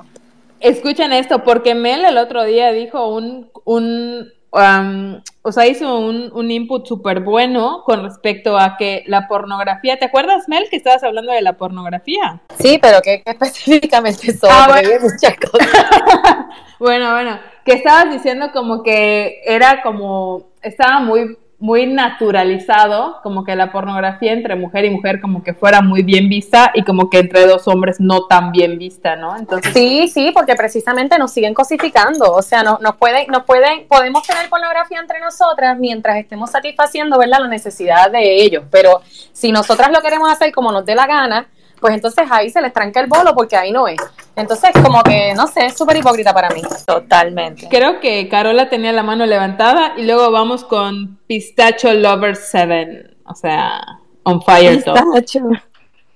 Escuchen 0.61 1.13
esto, 1.13 1.43
porque 1.43 1.75
Mel 1.75 2.05
el 2.05 2.19
otro 2.19 2.45
día 2.45 2.71
dijo 2.73 3.15
un, 3.15 3.51
un 3.65 4.31
um, 4.53 5.21
o 5.43 5.53
sea, 5.53 5.67
hizo 5.67 5.99
un, 5.99 6.31
un 6.35 6.51
input 6.51 6.87
súper 6.87 7.21
bueno 7.21 7.83
con 7.85 8.03
respecto 8.03 8.59
a 8.59 8.77
que 8.77 9.05
la 9.07 9.27
pornografía, 9.27 9.99
¿te 9.99 10.05
acuerdas, 10.05 10.49
Mel, 10.49 10.69
que 10.71 10.77
estabas 10.77 11.03
hablando 11.03 11.33
de 11.33 11.43
la 11.43 11.55
pornografía? 11.55 12.41
Sí, 12.59 12.79
pero 12.81 13.01
que, 13.01 13.23
que 13.23 13.31
específicamente 13.31 14.33
sobre 14.37 14.53
Ah, 14.53 14.67
bueno. 14.69 14.91
muchas 15.03 15.37
cosas. 15.37 15.69
Bueno, 16.79 17.13
bueno, 17.13 17.39
que 17.67 17.75
estabas 17.75 18.11
diciendo 18.11 18.53
como 18.55 18.83
que 18.83 19.43
era 19.45 19.83
como, 19.83 20.49
estaba 20.63 21.01
muy, 21.01 21.37
muy 21.61 21.87
naturalizado, 21.87 23.21
como 23.23 23.45
que 23.45 23.55
la 23.55 23.71
pornografía 23.71 24.33
entre 24.33 24.57
mujer 24.57 24.87
y 24.87 24.91
mujer 24.91 25.21
como 25.21 25.43
que 25.43 25.53
fuera 25.53 25.83
muy 25.83 26.03
bien 26.03 26.31
vista 26.31 26.73
y 26.75 26.83
como 26.83 27.11
que 27.11 27.19
entre 27.19 27.47
dos 27.47 27.69
hombres 27.69 28.01
no 28.01 28.27
tan 28.27 28.51
bien 28.51 28.79
vista, 28.79 29.15
¿no? 29.15 29.37
Entonces, 29.37 29.73
Sí, 29.75 30.09
sí, 30.09 30.31
porque 30.33 30.55
precisamente 30.55 31.19
nos 31.19 31.33
siguen 31.33 31.53
cosificando, 31.53 32.33
o 32.33 32.41
sea, 32.41 32.63
no, 32.63 32.79
nos 32.81 32.97
pueden, 32.97 33.27
nos 33.29 33.45
pueden, 33.45 33.87
podemos 33.87 34.27
tener 34.27 34.49
pornografía 34.49 34.99
entre 35.01 35.21
nosotras 35.21 35.79
mientras 35.79 36.17
estemos 36.17 36.51
satisfaciendo, 36.51 37.19
¿verdad? 37.19 37.41
La 37.41 37.49
necesidad 37.49 38.11
de 38.11 38.43
ellos, 38.43 38.65
pero 38.71 39.03
si 39.33 39.53
nosotras 39.53 39.91
lo 39.93 40.01
queremos 40.01 40.33
hacer 40.33 40.53
como 40.53 40.73
nos 40.73 40.87
dé 40.87 40.95
la 40.95 41.07
gana, 41.07 41.47
pues 41.79 41.95
entonces 41.95 42.27
ahí 42.31 42.49
se 42.49 42.63
les 42.63 42.73
tranca 42.73 43.01
el 43.01 43.07
bolo 43.07 43.35
porque 43.35 43.57
ahí 43.57 43.71
no 43.71 43.87
es. 43.87 44.01
Entonces, 44.37 44.71
como 44.83 45.03
que, 45.03 45.35
no 45.35 45.47
sé, 45.47 45.67
es 45.67 45.77
súper 45.77 45.97
hipócrita 45.97 46.33
para 46.33 46.51
mí. 46.51 46.63
totalmente. 46.87 47.69
creo 47.69 48.01
que 48.01 48.29
Carola 48.29 48.69
tenía 48.69 48.93
la 48.93 49.03
mano 49.03 49.27
levantada 49.27 49.95
y 49.97 50.05
luego 50.05 50.31
vamos 50.31 50.65
con 50.65 51.19
Pistacho 51.27 51.93
Lover 51.93 52.37
7, 52.37 53.17
o 53.25 53.35
sea, 53.35 53.81
on 54.23 54.41
fire. 54.43 54.77
Pistacho. 54.77 55.49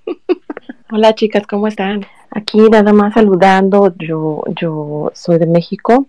Hola 0.91 1.13
chicas, 1.15 1.45
¿cómo 1.47 1.67
están? 1.67 2.05
Aquí 2.29 2.57
nada 2.69 2.93
más 2.93 3.13
saludando, 3.13 3.93
yo, 3.97 4.43
yo 4.59 5.11
soy 5.13 5.39
de 5.39 5.47
México 5.47 6.07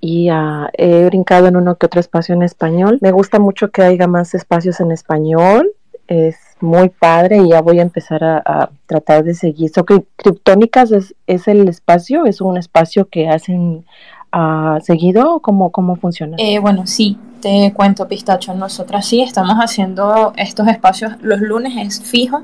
y 0.00 0.28
ah, 0.28 0.70
he 0.72 1.04
brincado 1.06 1.46
en 1.46 1.56
uno 1.56 1.76
que 1.76 1.86
otro 1.86 2.00
espacio 2.00 2.34
en 2.34 2.42
español. 2.42 2.98
Me 3.00 3.12
gusta 3.12 3.38
mucho 3.38 3.70
que 3.70 3.82
haya 3.82 4.06
más 4.06 4.34
espacios 4.34 4.80
en 4.80 4.92
español, 4.92 5.70
es 6.06 6.36
muy 6.60 6.88
padre 6.88 7.38
y 7.38 7.50
ya 7.50 7.60
voy 7.62 7.78
a 7.78 7.82
empezar 7.82 8.22
a, 8.24 8.70
tratar 8.86 9.24
de 9.24 9.34
seguir. 9.34 9.70
So, 9.70 9.84
Cri- 9.84 10.06
Criptónicas 10.16 10.92
es, 10.92 11.14
es 11.26 11.46
el 11.48 11.68
espacio, 11.68 12.24
es 12.24 12.40
un 12.40 12.56
espacio 12.56 13.08
que 13.08 13.28
hacen 13.28 13.84
ah, 14.32 14.78
seguido, 14.82 15.40
¿cómo, 15.40 15.70
cómo 15.70 15.96
funciona? 15.96 16.36
Eh, 16.38 16.58
bueno, 16.58 16.86
sí, 16.86 17.18
te 17.40 17.72
cuento, 17.74 18.08
Pistacho. 18.08 18.54
Nosotras 18.54 19.06
sí 19.06 19.20
estamos 19.20 19.56
haciendo 19.56 20.32
estos 20.36 20.68
espacios. 20.68 21.12
Los 21.20 21.40
lunes 21.40 21.74
es 21.76 22.02
fijo 22.02 22.42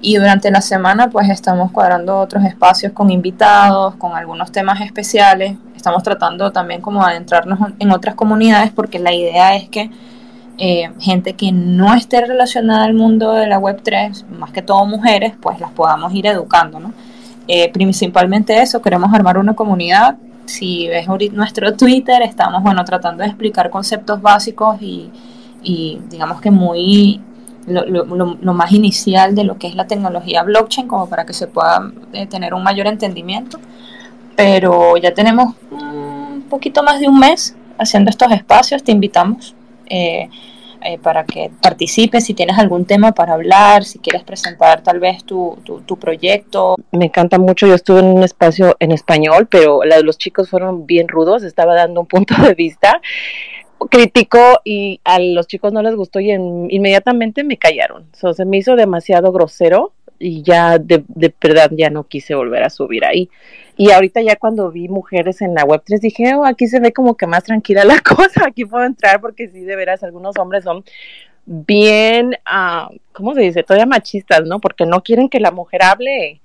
y 0.00 0.16
durante 0.16 0.50
la 0.50 0.60
semana 0.60 1.08
pues 1.08 1.28
estamos 1.30 1.72
cuadrando 1.72 2.18
otros 2.18 2.44
espacios 2.44 2.92
con 2.92 3.10
invitados, 3.10 3.94
con 3.96 4.14
algunos 4.14 4.52
temas 4.52 4.80
especiales. 4.80 5.56
Estamos 5.74 6.02
tratando 6.02 6.52
también 6.52 6.80
como 6.80 7.00
de 7.04 7.12
adentrarnos 7.12 7.58
en 7.78 7.90
otras 7.92 8.14
comunidades 8.14 8.72
porque 8.72 8.98
la 8.98 9.14
idea 9.14 9.56
es 9.56 9.68
que 9.68 9.90
eh, 10.58 10.90
gente 11.00 11.34
que 11.34 11.52
no 11.52 11.94
esté 11.94 12.24
relacionada 12.24 12.84
al 12.84 12.94
mundo 12.94 13.32
de 13.32 13.46
la 13.46 13.58
Web3, 13.60 14.24
más 14.38 14.50
que 14.52 14.62
todo 14.62 14.86
mujeres, 14.86 15.34
pues 15.40 15.60
las 15.60 15.70
podamos 15.72 16.12
ir 16.14 16.26
educando, 16.26 16.80
¿no? 16.80 16.92
Eh, 17.48 17.70
principalmente 17.72 18.60
eso, 18.60 18.80
queremos 18.82 19.12
armar 19.14 19.38
una 19.38 19.54
comunidad. 19.54 20.16
Si 20.46 20.86
ves 20.88 21.06
nuestro 21.32 21.74
Twitter, 21.74 22.22
estamos, 22.22 22.62
bueno, 22.62 22.84
tratando 22.84 23.22
de 23.22 23.28
explicar 23.28 23.68
conceptos 23.70 24.22
básicos 24.22 24.80
y, 24.80 25.10
y 25.62 26.00
digamos 26.08 26.40
que 26.40 26.50
muy 26.50 27.20
lo- 27.66 27.84
lo- 27.84 28.38
lo 28.40 28.54
más 28.54 28.70
inicial 28.72 29.34
de 29.34 29.42
lo 29.44 29.58
que 29.58 29.66
es 29.66 29.74
la 29.74 29.86
tecnología 29.88 30.42
blockchain, 30.44 30.86
como 30.86 31.08
para 31.08 31.26
que 31.26 31.32
se 31.32 31.48
pueda 31.48 31.90
eh, 32.12 32.26
tener 32.26 32.54
un 32.54 32.62
mayor 32.62 32.86
entendimiento. 32.86 33.58
Pero 34.36 34.96
ya 34.96 35.12
tenemos 35.14 35.54
un 35.70 36.44
poquito 36.48 36.82
más 36.84 37.00
de 37.00 37.08
un 37.08 37.18
mes 37.18 37.56
haciendo 37.78 38.10
estos 38.10 38.30
espacios, 38.32 38.82
te 38.84 38.92
invitamos 38.92 39.54
eh, 39.88 40.28
eh, 40.82 40.98
para 40.98 41.24
que 41.24 41.50
participes, 41.62 42.24
si 42.24 42.34
tienes 42.34 42.58
algún 42.58 42.84
tema 42.84 43.12
para 43.12 43.32
hablar, 43.32 43.84
si 43.84 43.98
quieres 43.98 44.22
presentar 44.22 44.82
tal 44.82 45.00
vez 45.00 45.24
tu, 45.24 45.58
tu, 45.64 45.98
proyecto. 45.98 46.76
Me 46.92 47.06
encanta 47.06 47.38
mucho, 47.38 47.66
yo 47.66 47.74
estuve 47.74 48.00
en 48.00 48.06
un 48.06 48.22
espacio 48.22 48.76
en 48.78 48.92
español, 48.92 49.48
pero 49.50 49.80
los 49.84 50.18
chicos 50.18 50.50
fueron 50.50 50.86
bien 50.86 51.08
rudos, 51.08 51.42
estaba 51.42 51.74
dando 51.74 52.02
un 52.02 52.06
punto 52.16 52.34
de 52.40 52.54
vista 52.54 53.00
crítico 53.90 54.38
y 54.64 55.00
a 55.04 55.18
los 55.18 55.46
chicos 55.46 55.72
no 55.72 55.82
les 55.82 55.94
gustó 55.94 56.20
y 56.20 56.30
en- 56.30 56.68
inmediatamente 56.70 57.44
me 57.44 57.58
callaron. 57.58 58.06
So, 58.12 58.32
se 58.32 58.44
me 58.44 58.58
hizo 58.58 58.76
demasiado 58.76 59.32
grosero 59.32 59.92
y 60.18 60.42
ya 60.42 60.78
de, 60.78 61.04
de 61.08 61.34
verdad 61.40 61.70
ya 61.72 61.90
no 61.90 62.04
quise 62.04 62.34
volver 62.34 62.62
a 62.62 62.70
subir 62.70 63.04
ahí. 63.04 63.28
Y 63.76 63.90
ahorita 63.90 64.22
ya 64.22 64.36
cuando 64.36 64.70
vi 64.70 64.88
mujeres 64.88 65.42
en 65.42 65.54
la 65.54 65.64
Web3 65.64 66.00
dije, 66.00 66.34
oh, 66.34 66.44
aquí 66.44 66.66
se 66.66 66.80
ve 66.80 66.92
como 66.92 67.16
que 67.16 67.26
más 67.26 67.44
tranquila 67.44 67.84
la 67.84 68.00
cosa, 68.16 68.46
aquí 68.46 68.64
puedo 68.64 68.84
entrar 68.84 69.20
porque 69.20 69.48
sí, 69.48 69.60
de 69.60 69.76
veras, 69.76 70.02
algunos 70.02 70.36
hombres 70.38 70.64
son 70.64 70.84
bien, 71.44 72.36
ah, 72.44 72.90
¿cómo 73.12 73.34
se 73.34 73.42
dice? 73.42 73.62
Todavía 73.62 73.86
machistas, 73.86 74.42
¿no? 74.44 74.60
Porque 74.60 74.86
no 74.86 75.02
quieren 75.02 75.28
que 75.28 75.40
la 75.40 75.50
mujer 75.50 75.82
hable. 75.82 76.40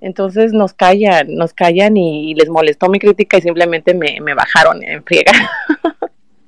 Entonces 0.00 0.52
nos 0.52 0.74
callan, 0.74 1.34
nos 1.34 1.54
callan 1.54 1.96
y, 1.96 2.30
y 2.30 2.34
les 2.34 2.50
molestó 2.50 2.88
mi 2.88 2.98
crítica 2.98 3.38
y 3.38 3.42
simplemente 3.42 3.94
me, 3.94 4.20
me 4.20 4.34
bajaron 4.34 4.82
en 4.84 5.02
friega. 5.02 5.32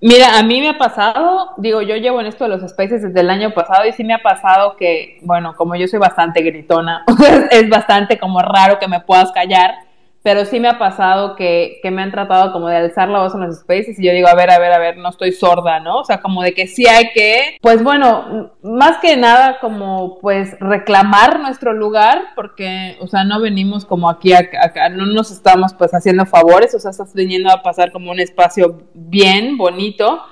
Mira, 0.00 0.38
a 0.38 0.42
mí 0.42 0.60
me 0.60 0.68
ha 0.68 0.78
pasado, 0.78 1.54
digo, 1.56 1.80
yo 1.80 1.96
llevo 1.96 2.20
en 2.20 2.26
esto 2.26 2.44
de 2.44 2.50
los 2.50 2.70
spaces 2.70 3.02
desde 3.02 3.20
el 3.20 3.30
año 3.30 3.52
pasado 3.54 3.86
y 3.86 3.92
sí 3.92 4.04
me 4.04 4.12
ha 4.12 4.22
pasado 4.22 4.76
que, 4.76 5.18
bueno, 5.22 5.54
como 5.56 5.74
yo 5.74 5.88
soy 5.88 5.98
bastante 5.98 6.42
gritona, 6.42 7.02
es 7.50 7.68
bastante 7.70 8.18
como 8.18 8.40
raro 8.40 8.78
que 8.78 8.88
me 8.88 9.00
puedas 9.00 9.32
callar, 9.32 9.74
pero 10.26 10.44
sí 10.44 10.58
me 10.58 10.66
ha 10.66 10.76
pasado 10.76 11.36
que, 11.36 11.78
que 11.84 11.92
me 11.92 12.02
han 12.02 12.10
tratado 12.10 12.52
como 12.52 12.66
de 12.66 12.74
alzar 12.74 13.08
la 13.08 13.20
voz 13.20 13.32
en 13.36 13.42
los 13.42 13.60
spaces 13.60 13.96
y 13.96 14.04
yo 14.04 14.12
digo, 14.12 14.26
a 14.26 14.34
ver, 14.34 14.50
a 14.50 14.58
ver, 14.58 14.72
a 14.72 14.78
ver, 14.78 14.96
no 14.96 15.08
estoy 15.08 15.30
sorda, 15.30 15.78
¿no? 15.78 15.98
O 16.00 16.04
sea, 16.04 16.20
como 16.20 16.42
de 16.42 16.52
que 16.52 16.66
sí 16.66 16.84
hay 16.84 17.12
que, 17.12 17.58
pues 17.62 17.80
bueno, 17.84 18.50
más 18.60 18.98
que 18.98 19.16
nada 19.16 19.60
como 19.60 20.18
pues 20.18 20.58
reclamar 20.58 21.38
nuestro 21.38 21.72
lugar, 21.72 22.24
porque, 22.34 22.96
o 23.00 23.06
sea, 23.06 23.22
no 23.22 23.40
venimos 23.40 23.84
como 23.84 24.10
aquí, 24.10 24.32
acá, 24.32 24.88
no 24.88 25.06
nos 25.06 25.30
estamos 25.30 25.74
pues 25.74 25.94
haciendo 25.94 26.26
favores, 26.26 26.74
o 26.74 26.80
sea, 26.80 26.90
estás 26.90 27.14
viniendo 27.14 27.48
a 27.48 27.62
pasar 27.62 27.92
como 27.92 28.10
un 28.10 28.18
espacio 28.18 28.78
bien, 28.94 29.56
bonito. 29.56 30.24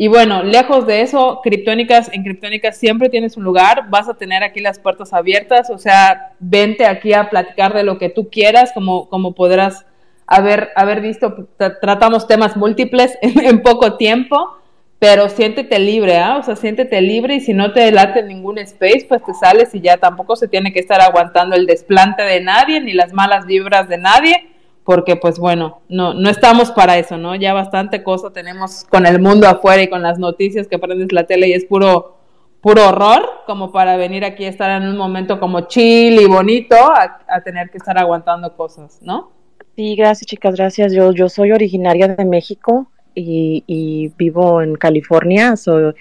Y 0.00 0.08
bueno, 0.08 0.42
lejos 0.42 0.86
de 0.86 1.02
eso, 1.02 1.42
Criptónicas, 1.42 2.08
en 2.14 2.22
Criptónicas 2.22 2.78
siempre 2.78 3.10
tienes 3.10 3.36
un 3.36 3.44
lugar, 3.44 3.90
vas 3.90 4.08
a 4.08 4.14
tener 4.14 4.42
aquí 4.42 4.58
las 4.60 4.78
puertas 4.78 5.12
abiertas, 5.12 5.68
o 5.68 5.76
sea, 5.76 6.32
vente 6.38 6.86
aquí 6.86 7.12
a 7.12 7.28
platicar 7.28 7.74
de 7.74 7.82
lo 7.82 7.98
que 7.98 8.08
tú 8.08 8.30
quieras, 8.30 8.72
como, 8.72 9.10
como 9.10 9.34
podrás 9.34 9.84
haber, 10.26 10.70
haber 10.74 11.02
visto, 11.02 11.48
tra- 11.58 11.76
tratamos 11.82 12.26
temas 12.26 12.56
múltiples 12.56 13.18
en, 13.20 13.60
poco 13.60 13.98
tiempo, 13.98 14.56
pero 14.98 15.28
siéntete 15.28 15.78
libre, 15.78 16.16
¿ah? 16.16 16.38
O 16.38 16.42
sea, 16.44 16.56
siéntete 16.56 16.98
libre 17.02 17.34
y 17.34 17.40
si 17.40 17.52
no 17.52 17.74
te 17.74 17.92
late 17.92 18.22
ningún 18.22 18.56
space, 18.56 19.04
pues 19.06 19.22
te 19.22 19.34
sales 19.34 19.74
y 19.74 19.82
ya 19.82 19.98
tampoco 19.98 20.34
se 20.34 20.48
tiene 20.48 20.72
que 20.72 20.80
estar 20.80 21.02
aguantando 21.02 21.56
el 21.56 21.66
desplante 21.66 22.22
de 22.22 22.40
nadie 22.40 22.80
ni 22.80 22.94
las 22.94 23.12
malas 23.12 23.44
vibras 23.44 23.86
de 23.86 23.98
nadie, 23.98 24.46
porque 24.84 25.16
pues 25.16 25.38
bueno, 25.38 25.80
no, 25.88 26.14
no 26.14 26.30
estamos 26.30 26.70
para 26.72 26.98
eso, 26.98 27.16
¿no? 27.16 27.34
Ya 27.34 27.52
bastante 27.52 28.02
cosa 28.02 28.30
tenemos 28.30 28.84
con 28.90 29.06
el 29.06 29.20
mundo 29.20 29.48
afuera 29.48 29.82
y 29.82 29.88
con 29.88 30.02
las 30.02 30.18
noticias 30.18 30.66
que 30.66 30.78
prendes 30.78 31.12
la 31.12 31.24
tele 31.24 31.48
y 31.48 31.52
es 31.52 31.64
puro, 31.64 32.16
puro 32.60 32.88
horror, 32.88 33.28
como 33.46 33.72
para 33.72 33.96
venir 33.96 34.24
aquí 34.24 34.44
a 34.44 34.48
estar 34.48 34.82
en 34.82 34.88
un 34.88 34.96
momento 34.96 35.38
como 35.38 35.62
chill 35.62 36.20
y 36.20 36.26
bonito, 36.26 36.76
a, 36.76 37.20
a 37.28 37.40
tener 37.42 37.70
que 37.70 37.78
estar 37.78 37.98
aguantando 37.98 38.56
cosas, 38.56 38.98
¿no? 39.02 39.30
Sí, 39.76 39.96
gracias 39.96 40.26
chicas, 40.26 40.56
gracias. 40.56 40.92
Yo, 40.92 41.12
yo 41.12 41.28
soy 41.28 41.52
originaria 41.52 42.08
de 42.08 42.24
México 42.24 42.88
y, 43.14 43.64
y 43.66 44.12
vivo 44.16 44.62
en 44.62 44.74
California, 44.76 45.56
so, 45.56 45.94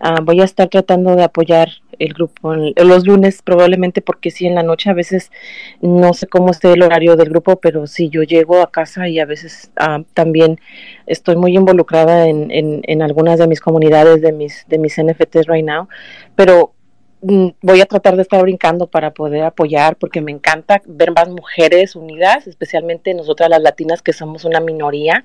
ah, 0.00 0.20
voy 0.22 0.40
a 0.40 0.44
estar 0.44 0.68
tratando 0.68 1.16
de 1.16 1.24
apoyar 1.24 1.68
el 1.98 2.14
grupo 2.14 2.54
en- 2.54 2.72
los 2.86 3.06
lunes 3.06 3.42
probablemente 3.42 4.02
porque 4.02 4.30
sí 4.30 4.46
en 4.46 4.54
la 4.54 4.62
noche 4.62 4.90
a 4.90 4.94
veces 4.94 5.30
no 5.80 6.12
sé 6.14 6.26
cómo 6.26 6.50
esté 6.50 6.72
el 6.72 6.82
horario 6.82 7.16
del 7.16 7.30
grupo, 7.30 7.56
pero 7.56 7.86
sí 7.86 8.08
yo 8.10 8.22
llego 8.22 8.60
a 8.62 8.70
casa 8.70 9.08
y 9.08 9.18
a 9.20 9.26
veces 9.26 9.70
ah, 9.76 10.02
también 10.14 10.60
estoy 11.06 11.36
muy 11.36 11.56
involucrada 11.56 12.28
en, 12.28 12.50
en, 12.50 12.82
en 12.84 13.02
algunas 13.02 13.38
de 13.38 13.46
mis 13.48 13.60
comunidades 13.60 14.20
de 14.22 14.32
mis 14.32 14.64
de 14.68 14.78
mis 14.78 14.98
NFTs 14.98 15.46
right 15.46 15.64
now, 15.64 15.88
pero 16.36 16.73
voy 17.62 17.80
a 17.80 17.86
tratar 17.86 18.16
de 18.16 18.22
estar 18.22 18.42
brincando 18.42 18.86
para 18.86 19.12
poder 19.12 19.44
apoyar 19.44 19.96
porque 19.96 20.20
me 20.20 20.30
encanta 20.30 20.82
ver 20.86 21.12
más 21.12 21.28
mujeres 21.28 21.96
unidas, 21.96 22.46
especialmente 22.46 23.14
nosotras 23.14 23.48
las 23.48 23.62
latinas 23.62 24.02
que 24.02 24.12
somos 24.12 24.44
una 24.44 24.60
minoría. 24.60 25.24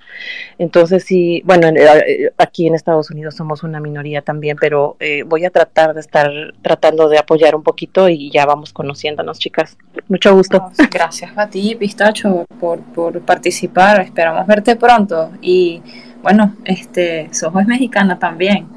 Entonces 0.57 1.03
sí, 1.03 1.41
bueno, 1.45 1.67
en- 1.67 1.77
eh, 1.77 2.31
aquí 2.37 2.67
en 2.67 2.75
Estados 2.75 3.11
Unidos 3.11 3.35
somos 3.35 3.63
una 3.63 3.79
minoría 3.79 4.21
también, 4.21 4.57
pero 4.59 4.95
eh, 4.99 5.23
voy 5.23 5.43
a 5.45 5.49
tratar 5.49 5.93
de 5.93 5.99
estar 5.99 6.31
tratando 6.61 7.09
de 7.09 7.17
apoyar 7.17 7.53
un 7.55 7.63
poquito 7.63 8.07
y 8.07 8.31
ya 8.31 8.45
vamos 8.45 8.71
conociéndonos, 8.71 9.37
chicas. 9.37 9.77
Mucho 10.07 10.33
gusto. 10.33 10.71
Gracias 10.89 11.31
a 11.37 11.49
ti, 11.49 11.75
Pistacho, 11.75 12.45
por, 12.59 12.79
por 12.93 13.19
participar. 13.21 14.01
Esperamos 14.01 14.47
verte 14.47 14.75
pronto. 14.77 15.31
Y 15.41 15.81
bueno, 16.21 16.55
este, 16.63 17.27
Sojo 17.33 17.59
es 17.59 17.67
mexicana 17.67 18.17
también. 18.17 18.67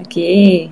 Aquí 0.00 0.70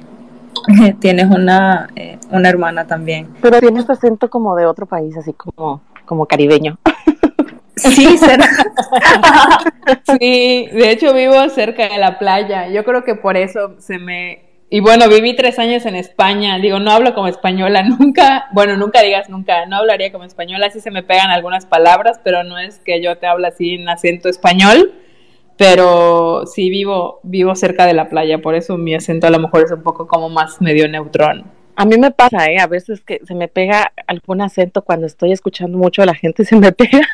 tienes 1.01 1.27
una, 1.27 1.89
eh, 1.97 2.19
una 2.31 2.49
hermana 2.49 2.87
también. 2.87 3.29
Pero 3.41 3.61
tienes 3.61 3.89
acento 3.89 4.31
como 4.31 4.57
de 4.57 4.67
otro 4.67 4.87
país, 4.87 5.17
así 5.17 5.33
como, 5.33 5.83
como 6.05 6.27
caribeño. 6.27 6.79
Sí, 7.77 8.19
será. 8.19 8.47
Sí, 10.19 10.69
de 10.73 10.91
hecho 10.91 11.15
vivo 11.15 11.49
cerca 11.49 11.89
de 11.89 11.99
la 11.99 12.19
playa. 12.19 12.69
Yo 12.69 12.85
creo 12.85 13.05
que 13.05 13.15
por 13.15 13.37
eso 13.37 13.77
se 13.79 13.99
me... 13.99 14.51
Y 14.69 14.81
bueno, 14.81 15.09
viví 15.09 15.35
tres 15.35 15.59
años 15.59 15.87
en 15.87 15.97
España. 15.97 16.59
Digo, 16.59 16.79
no 16.79 16.93
hablo 16.93 17.15
como 17.15 17.27
española 17.27 17.83
nunca. 17.83 18.47
Bueno, 18.53 18.77
nunca 18.77 19.01
digas 19.01 19.29
nunca. 19.29 19.67
No 19.67 19.77
hablaría 19.77 20.13
como 20.13 20.25
española. 20.25 20.67
Así 20.67 20.81
se 20.81 20.91
me 20.91 21.03
pegan 21.03 21.31
algunas 21.31 21.67
palabras, 21.67 22.21
pero 22.23 22.45
no 22.45 22.59
es 22.59 22.79
que 22.81 23.03
yo 23.03 23.17
te 23.17 23.27
hable 23.27 23.49
así 23.49 23.75
en 23.75 23.89
acento 23.89 24.29
español. 24.29 24.93
Pero 25.61 26.47
sí 26.47 26.71
vivo, 26.71 27.21
vivo 27.23 27.55
cerca 27.55 27.85
de 27.85 27.93
la 27.93 28.09
playa. 28.09 28.39
Por 28.39 28.55
eso 28.55 28.79
mi 28.79 28.95
acento 28.95 29.27
a 29.27 29.31
lo 29.31 29.39
mejor 29.39 29.63
es 29.63 29.71
un 29.71 29.83
poco 29.83 30.07
como 30.07 30.31
más 30.31 30.59
medio 30.63 30.89
neutrón. 30.89 31.45
A 31.77 31.85
mí 31.85 31.99
me 31.99 32.11
pasa, 32.11 32.47
¿eh? 32.51 32.59
A 32.59 32.67
veces 32.67 33.03
que 33.03 33.21
se 33.27 33.35
me 33.35 33.47
pega 33.47 33.93
algún 34.07 34.41
acento 34.41 34.81
cuando 34.81 35.07
estoy 35.07 35.33
escuchando 35.33 35.77
mucho 35.77 36.01
a 36.01 36.07
la 36.07 36.15
gente, 36.15 36.45
se 36.47 36.57
me 36.57 36.73
pega. 36.73 37.07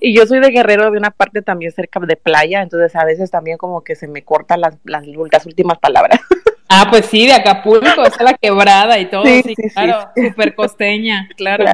y 0.00 0.16
yo 0.16 0.24
soy 0.24 0.38
de 0.38 0.50
Guerrero, 0.50 0.88
de 0.92 0.98
una 0.98 1.10
parte 1.10 1.42
también 1.42 1.72
cerca 1.72 1.98
de 1.98 2.14
playa, 2.14 2.62
entonces 2.62 2.94
a 2.94 3.04
veces 3.04 3.32
también 3.32 3.58
como 3.58 3.82
que 3.82 3.96
se 3.96 4.06
me 4.06 4.22
cortan 4.22 4.60
las, 4.60 4.76
las, 4.84 5.04
las 5.32 5.44
últimas 5.44 5.78
palabras. 5.78 6.20
Ah, 6.66 6.86
pues 6.90 7.06
sí, 7.06 7.26
de 7.26 7.34
Acapulco, 7.34 7.86
esa 7.86 8.16
es 8.16 8.22
la 8.22 8.34
quebrada 8.34 8.98
y 8.98 9.04
todo, 9.06 9.22
Sí, 9.24 9.42
sí, 9.44 9.54
sí, 9.54 9.68
sí. 9.68 9.74
claro, 9.74 10.08
súper 10.16 10.54
costeña, 10.54 11.28
claro. 11.36 11.66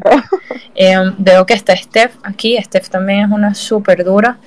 Eh, 0.74 0.96
veo 1.16 1.46
que 1.46 1.54
está 1.54 1.76
Steph 1.76 2.16
aquí. 2.24 2.58
Steph 2.60 2.90
también 2.90 3.20
es 3.20 3.30
una 3.30 3.54
súper 3.54 4.04
dura. 4.04 4.38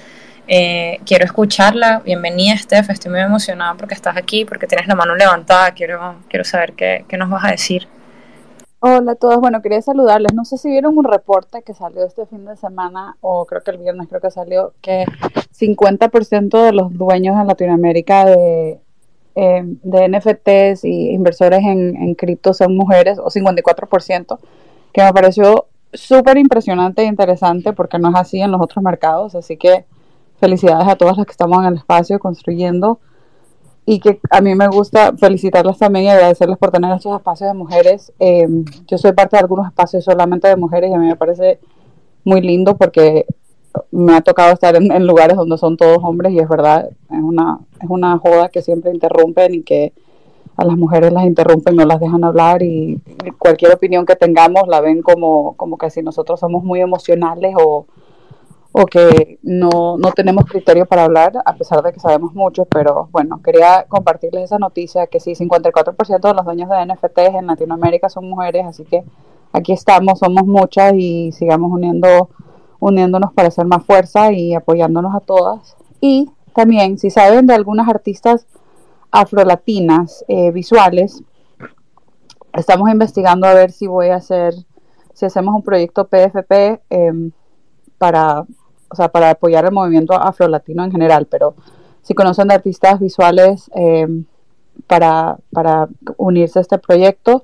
Eh, 0.47 0.99
quiero 1.05 1.25
escucharla. 1.25 2.01
Bienvenida, 2.03 2.57
Steph. 2.57 2.89
Estoy 2.89 3.11
muy 3.11 3.21
emocionada 3.21 3.75
porque 3.75 3.93
estás 3.93 4.17
aquí, 4.17 4.43
porque 4.45 4.67
tienes 4.67 4.87
la 4.87 4.95
mano 4.95 5.15
levantada. 5.15 5.71
Quiero, 5.71 6.15
quiero 6.27 6.43
saber 6.43 6.73
qué, 6.73 7.05
qué 7.07 7.17
nos 7.17 7.29
vas 7.29 7.45
a 7.45 7.51
decir. 7.51 7.87
Hola 8.79 9.13
a 9.13 9.15
todos, 9.15 9.39
bueno, 9.39 9.61
quería 9.61 9.81
saludarles. 9.81 10.33
No 10.33 10.43
sé 10.43 10.57
si 10.57 10.69
vieron 10.69 10.97
un 10.97 11.05
reporte 11.05 11.61
que 11.61 11.73
salió 11.73 12.05
este 12.05 12.25
fin 12.25 12.43
de 12.43 12.57
semana, 12.57 13.15
o 13.21 13.45
creo 13.45 13.63
que 13.63 13.71
el 13.71 13.77
viernes 13.77 14.09
creo 14.09 14.19
que 14.19 14.29
salió, 14.29 14.73
que 14.81 15.05
50% 15.57 16.61
de 16.61 16.73
los 16.73 16.91
dueños 16.91 17.39
en 17.39 17.47
Latinoamérica 17.47 18.25
de, 18.25 18.81
eh, 19.35 19.63
de 19.63 20.09
NFTs 20.09 20.83
y 20.83 21.11
inversores 21.11 21.61
en, 21.61 21.95
en 21.95 22.13
cripto 22.15 22.53
son 22.53 22.75
mujeres, 22.75 23.19
o 23.19 23.27
54%, 23.27 24.37
que 24.91 25.01
me 25.01 25.13
pareció 25.13 25.67
súper 25.93 26.37
impresionante 26.37 27.03
e 27.03 27.05
interesante 27.05 27.71
porque 27.71 27.99
no 27.99 28.09
es 28.09 28.15
así 28.15 28.41
en 28.41 28.51
los 28.51 28.59
otros 28.59 28.83
mercados. 28.83 29.33
Así 29.35 29.55
que 29.55 29.85
felicidades 30.39 30.87
a 30.87 30.95
todas 30.95 31.17
las 31.17 31.25
que 31.25 31.31
estamos 31.31 31.59
en 31.59 31.65
el 31.65 31.77
espacio 31.77 32.19
construyendo 32.19 32.99
y 33.85 33.99
que 33.99 34.19
a 34.29 34.41
mí 34.41 34.55
me 34.55 34.67
gusta 34.67 35.13
felicitarlas 35.17 35.77
también 35.77 36.05
y 36.05 36.09
agradecerles 36.09 36.57
por 36.57 36.71
tener 36.71 36.91
estos 36.95 37.15
espacios 37.15 37.49
de 37.49 37.53
mujeres. 37.53 38.13
Eh, 38.19 38.47
yo 38.87 38.97
soy 38.97 39.11
parte 39.11 39.35
de 39.35 39.41
algunos 39.41 39.67
espacios 39.67 40.05
solamente 40.05 40.47
de 40.47 40.55
mujeres 40.55 40.89
y 40.89 40.93
a 40.93 40.97
mí 40.97 41.07
me 41.07 41.15
parece 41.15 41.59
muy 42.23 42.41
lindo 42.41 42.77
porque 42.77 43.25
me 43.91 44.15
ha 44.15 44.21
tocado 44.21 44.53
estar 44.53 44.75
en, 44.75 44.91
en 44.91 45.05
lugares 45.05 45.35
donde 45.35 45.57
son 45.57 45.77
todos 45.77 45.97
hombres 46.03 46.31
y 46.31 46.39
es 46.39 46.47
verdad, 46.47 46.89
es 46.89 47.19
una, 47.19 47.59
es 47.81 47.89
una 47.89 48.17
joda 48.19 48.49
que 48.49 48.61
siempre 48.61 48.91
interrumpen 48.91 49.55
y 49.55 49.63
que 49.63 49.93
a 50.55 50.65
las 50.65 50.77
mujeres 50.77 51.11
las 51.11 51.25
interrumpen, 51.25 51.75
no 51.75 51.85
las 51.85 51.99
dejan 51.99 52.23
hablar 52.23 52.61
y 52.61 53.01
cualquier 53.39 53.73
opinión 53.73 54.05
que 54.05 54.15
tengamos 54.15 54.67
la 54.67 54.81
ven 54.81 55.01
como, 55.01 55.53
como 55.57 55.77
que 55.77 55.89
si 55.89 56.03
nosotros 56.03 56.39
somos 56.39 56.63
muy 56.63 56.79
emocionales 56.79 57.55
o, 57.59 57.87
o 58.75 58.87
que 58.87 59.37
no, 59.43 59.97
no 59.99 60.11
tenemos 60.13 60.45
criterio 60.45 60.87
para 60.87 61.03
hablar, 61.03 61.33
a 61.45 61.55
pesar 61.55 61.83
de 61.83 61.93
que 61.93 61.99
sabemos 61.99 62.33
mucho, 62.33 62.65
pero 62.65 63.07
bueno, 63.11 63.39
quería 63.43 63.85
compartirles 63.87 64.45
esa 64.45 64.57
noticia, 64.57 65.05
que 65.05 65.19
sí, 65.19 65.33
54% 65.33 66.19
de 66.19 66.33
los 66.33 66.43
dueños 66.43 66.69
de 66.69 66.85
NFTs 66.87 67.35
en 67.35 67.45
Latinoamérica 67.45 68.09
son 68.09 68.27
mujeres, 68.27 68.65
así 68.65 68.83
que 68.83 69.03
aquí 69.51 69.73
estamos, 69.73 70.17
somos 70.17 70.47
muchas 70.47 70.93
y 70.95 71.31
sigamos 71.33 71.71
uniendo, 71.71 72.29
uniéndonos 72.79 73.31
para 73.33 73.49
hacer 73.49 73.67
más 73.67 73.85
fuerza 73.85 74.31
y 74.31 74.55
apoyándonos 74.55 75.13
a 75.13 75.19
todas. 75.19 75.77
Y 76.01 76.31
también, 76.55 76.97
si 76.97 77.11
saben 77.11 77.45
de 77.45 77.53
algunas 77.53 77.87
artistas 77.87 78.47
afrolatinas 79.11 80.25
eh, 80.27 80.49
visuales, 80.49 81.21
estamos 82.53 82.89
investigando 82.89 83.45
a 83.45 83.53
ver 83.53 83.71
si 83.71 83.85
voy 83.85 84.07
a 84.07 84.15
hacer, 84.15 84.55
si 85.13 85.27
hacemos 85.27 85.53
un 85.53 85.61
proyecto 85.61 86.07
PFP 86.07 86.81
eh, 86.89 87.29
para 87.99 88.45
o 88.93 88.95
sea, 88.95 89.09
para 89.09 89.31
apoyar 89.31 89.65
el 89.65 89.71
movimiento 89.71 90.13
afrolatino 90.13 90.83
en 90.83 90.91
general, 90.91 91.25
pero 91.25 91.55
si 92.03 92.13
conocen 92.13 92.51
artistas 92.51 92.99
visuales 92.99 93.71
eh, 93.75 94.07
para, 94.85 95.37
para 95.51 95.89
unirse 96.17 96.59
a 96.59 96.61
este 96.61 96.77
proyecto, 96.77 97.43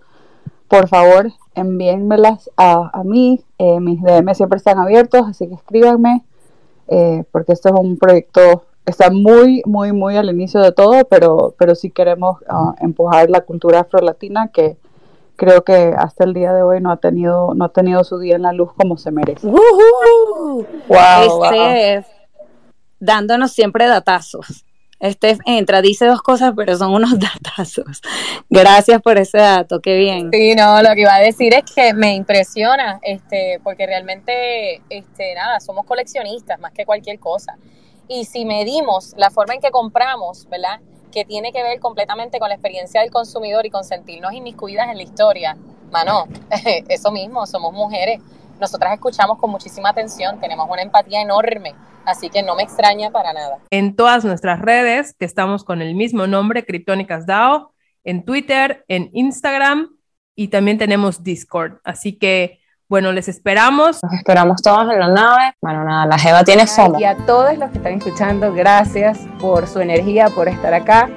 por 0.68 0.88
favor 0.88 1.32
envíenmelas 1.56 2.52
a, 2.56 2.92
a 2.94 3.04
mí, 3.04 3.44
eh, 3.58 3.80
mis 3.80 4.00
DM 4.04 4.36
siempre 4.36 4.58
están 4.58 4.78
abiertos, 4.78 5.28
así 5.28 5.48
que 5.48 5.56
escríbanme, 5.56 6.24
eh, 6.88 7.24
porque 7.32 7.54
este 7.54 7.70
es 7.70 7.76
un 7.76 7.98
proyecto, 7.98 8.66
está 8.86 9.10
muy, 9.10 9.64
muy, 9.66 9.92
muy 9.92 10.18
al 10.18 10.30
inicio 10.30 10.62
de 10.62 10.72
todo, 10.72 11.04
pero, 11.10 11.56
pero 11.58 11.74
sí 11.74 11.90
queremos 11.90 12.40
uh, 12.44 12.74
empujar 12.80 13.32
la 13.32 13.42
cultura 13.42 13.80
afrolatina 13.80 14.50
que 14.50 14.78
creo 15.40 15.64
que 15.64 15.96
hasta 15.98 16.26
el 16.26 16.34
día 16.34 16.54
de 16.54 16.62
hoy 16.62 16.82
no 16.82 16.92
ha 16.92 16.98
tenido 16.98 17.54
no 17.56 17.66
ha 17.66 17.70
tenido 17.70 18.04
su 18.04 18.20
día 18.20 18.36
en 18.36 18.44
la 18.44 18.52
luz 18.52 18.74
como 18.74 18.98
se 18.98 19.10
merece. 19.10 19.48
Wow, 19.48 20.66
Steph, 21.46 22.06
dándonos 23.00 23.54
siempre 23.54 23.88
datazos. 23.88 24.66
Steph 25.02 25.40
entra, 25.46 25.82
dice 25.82 26.06
dos 26.06 26.22
cosas, 26.22 26.52
pero 26.58 26.76
son 26.76 26.94
unos 26.94 27.18
datazos. 27.20 28.02
Gracias 28.50 29.02
por 29.02 29.18
ese 29.18 29.38
dato, 29.38 29.80
qué 29.80 29.96
bien. 29.98 30.30
Sí, 30.32 30.56
no, 30.56 30.82
lo 30.82 30.94
que 30.94 31.02
iba 31.02 31.16
a 31.16 31.22
decir 31.22 31.54
es 31.54 31.64
que 31.74 31.94
me 31.94 32.16
impresiona, 32.16 33.00
este, 33.02 33.62
porque 33.64 33.88
realmente, 33.88 34.82
este, 34.90 35.36
nada, 35.36 35.62
somos 35.62 35.86
coleccionistas 35.86 36.60
más 36.60 36.74
que 36.74 36.86
cualquier 36.86 37.18
cosa. 37.18 37.58
Y 38.10 38.26
si 38.26 38.44
medimos 38.44 39.14
la 39.16 39.30
forma 39.30 39.54
en 39.54 39.62
que 39.62 39.72
compramos, 39.72 40.50
¿verdad? 40.50 40.82
Que 41.12 41.26
tiene 41.26 41.52
que 41.52 41.64
ver 41.64 41.80
completamente 41.80 42.40
con 42.40 42.50
la 42.50 42.56
experiencia 42.56 43.02
del 43.02 43.12
consumidor 43.12 43.66
y 43.66 43.70
con 43.70 43.84
sentirnos 43.84 44.34
inmiscuidas 44.34 44.90
en 44.90 44.98
la 44.98 45.04
historia. 45.04 45.58
Mano, 45.92 46.26
eso 46.90 47.12
mismo, 47.12 47.46
somos 47.46 47.74
mujeres. 47.74 48.20
Nosotras 48.60 48.94
escuchamos 48.94 49.38
con 49.38 49.52
muchísima 49.52 49.90
atención, 49.90 50.40
tenemos 50.40 50.68
una 50.70 50.82
empatía 50.82 51.22
enorme, 51.22 51.74
así 52.06 52.30
que 52.30 52.44
no 52.44 52.56
me 52.56 52.64
extraña 52.64 53.10
para 53.10 53.32
nada. 53.32 53.60
En 53.70 53.96
todas 53.96 54.26
nuestras 54.26 54.60
redes, 54.60 55.16
que 55.18 55.26
estamos 55.26 55.64
con 55.64 55.82
el 55.82 55.96
mismo 55.96 56.28
nombre, 56.28 56.66
Criptónicas 56.66 57.26
DAO, 57.26 57.74
en 58.04 58.26
Twitter, 58.26 58.84
en 58.88 59.10
Instagram 59.14 59.96
y 60.36 60.50
también 60.50 60.78
tenemos 60.78 61.24
Discord. 61.24 61.80
Así 61.84 62.18
que 62.18 62.59
bueno, 62.90 63.12
les 63.12 63.28
esperamos. 63.28 64.00
Nos 64.02 64.14
esperamos 64.14 64.62
todos 64.64 64.92
en 64.92 65.00
la 65.00 65.10
nave. 65.10 65.54
Bueno, 65.62 65.84
nada, 65.84 66.08
la 66.08 66.18
Jeva 66.18 66.44
tiene 66.44 66.66
FOMO. 66.66 67.00
Y 67.00 67.04
a 67.04 67.16
todos 67.16 67.56
los 67.58 67.70
que 67.70 67.78
están 67.78 67.94
escuchando, 67.94 68.52
gracias 68.52 69.20
por 69.40 69.68
su 69.68 69.80
energía, 69.80 70.30
por 70.30 70.48
estar 70.48 70.74
acá 70.74 71.08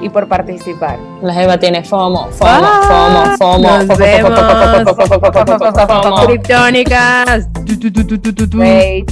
y 0.00 0.08
por 0.08 0.26
participar. 0.28 0.98
La 1.20 1.34
Jeva 1.34 1.58
tiene 1.58 1.84
FOMO, 1.84 2.28
FOMO, 2.30 2.68
FOMO, 2.88 3.36
FOMO. 3.36 3.96
Vemos. 3.98 4.32
Criptónicas. 6.26 7.48
Wait. 8.54 9.10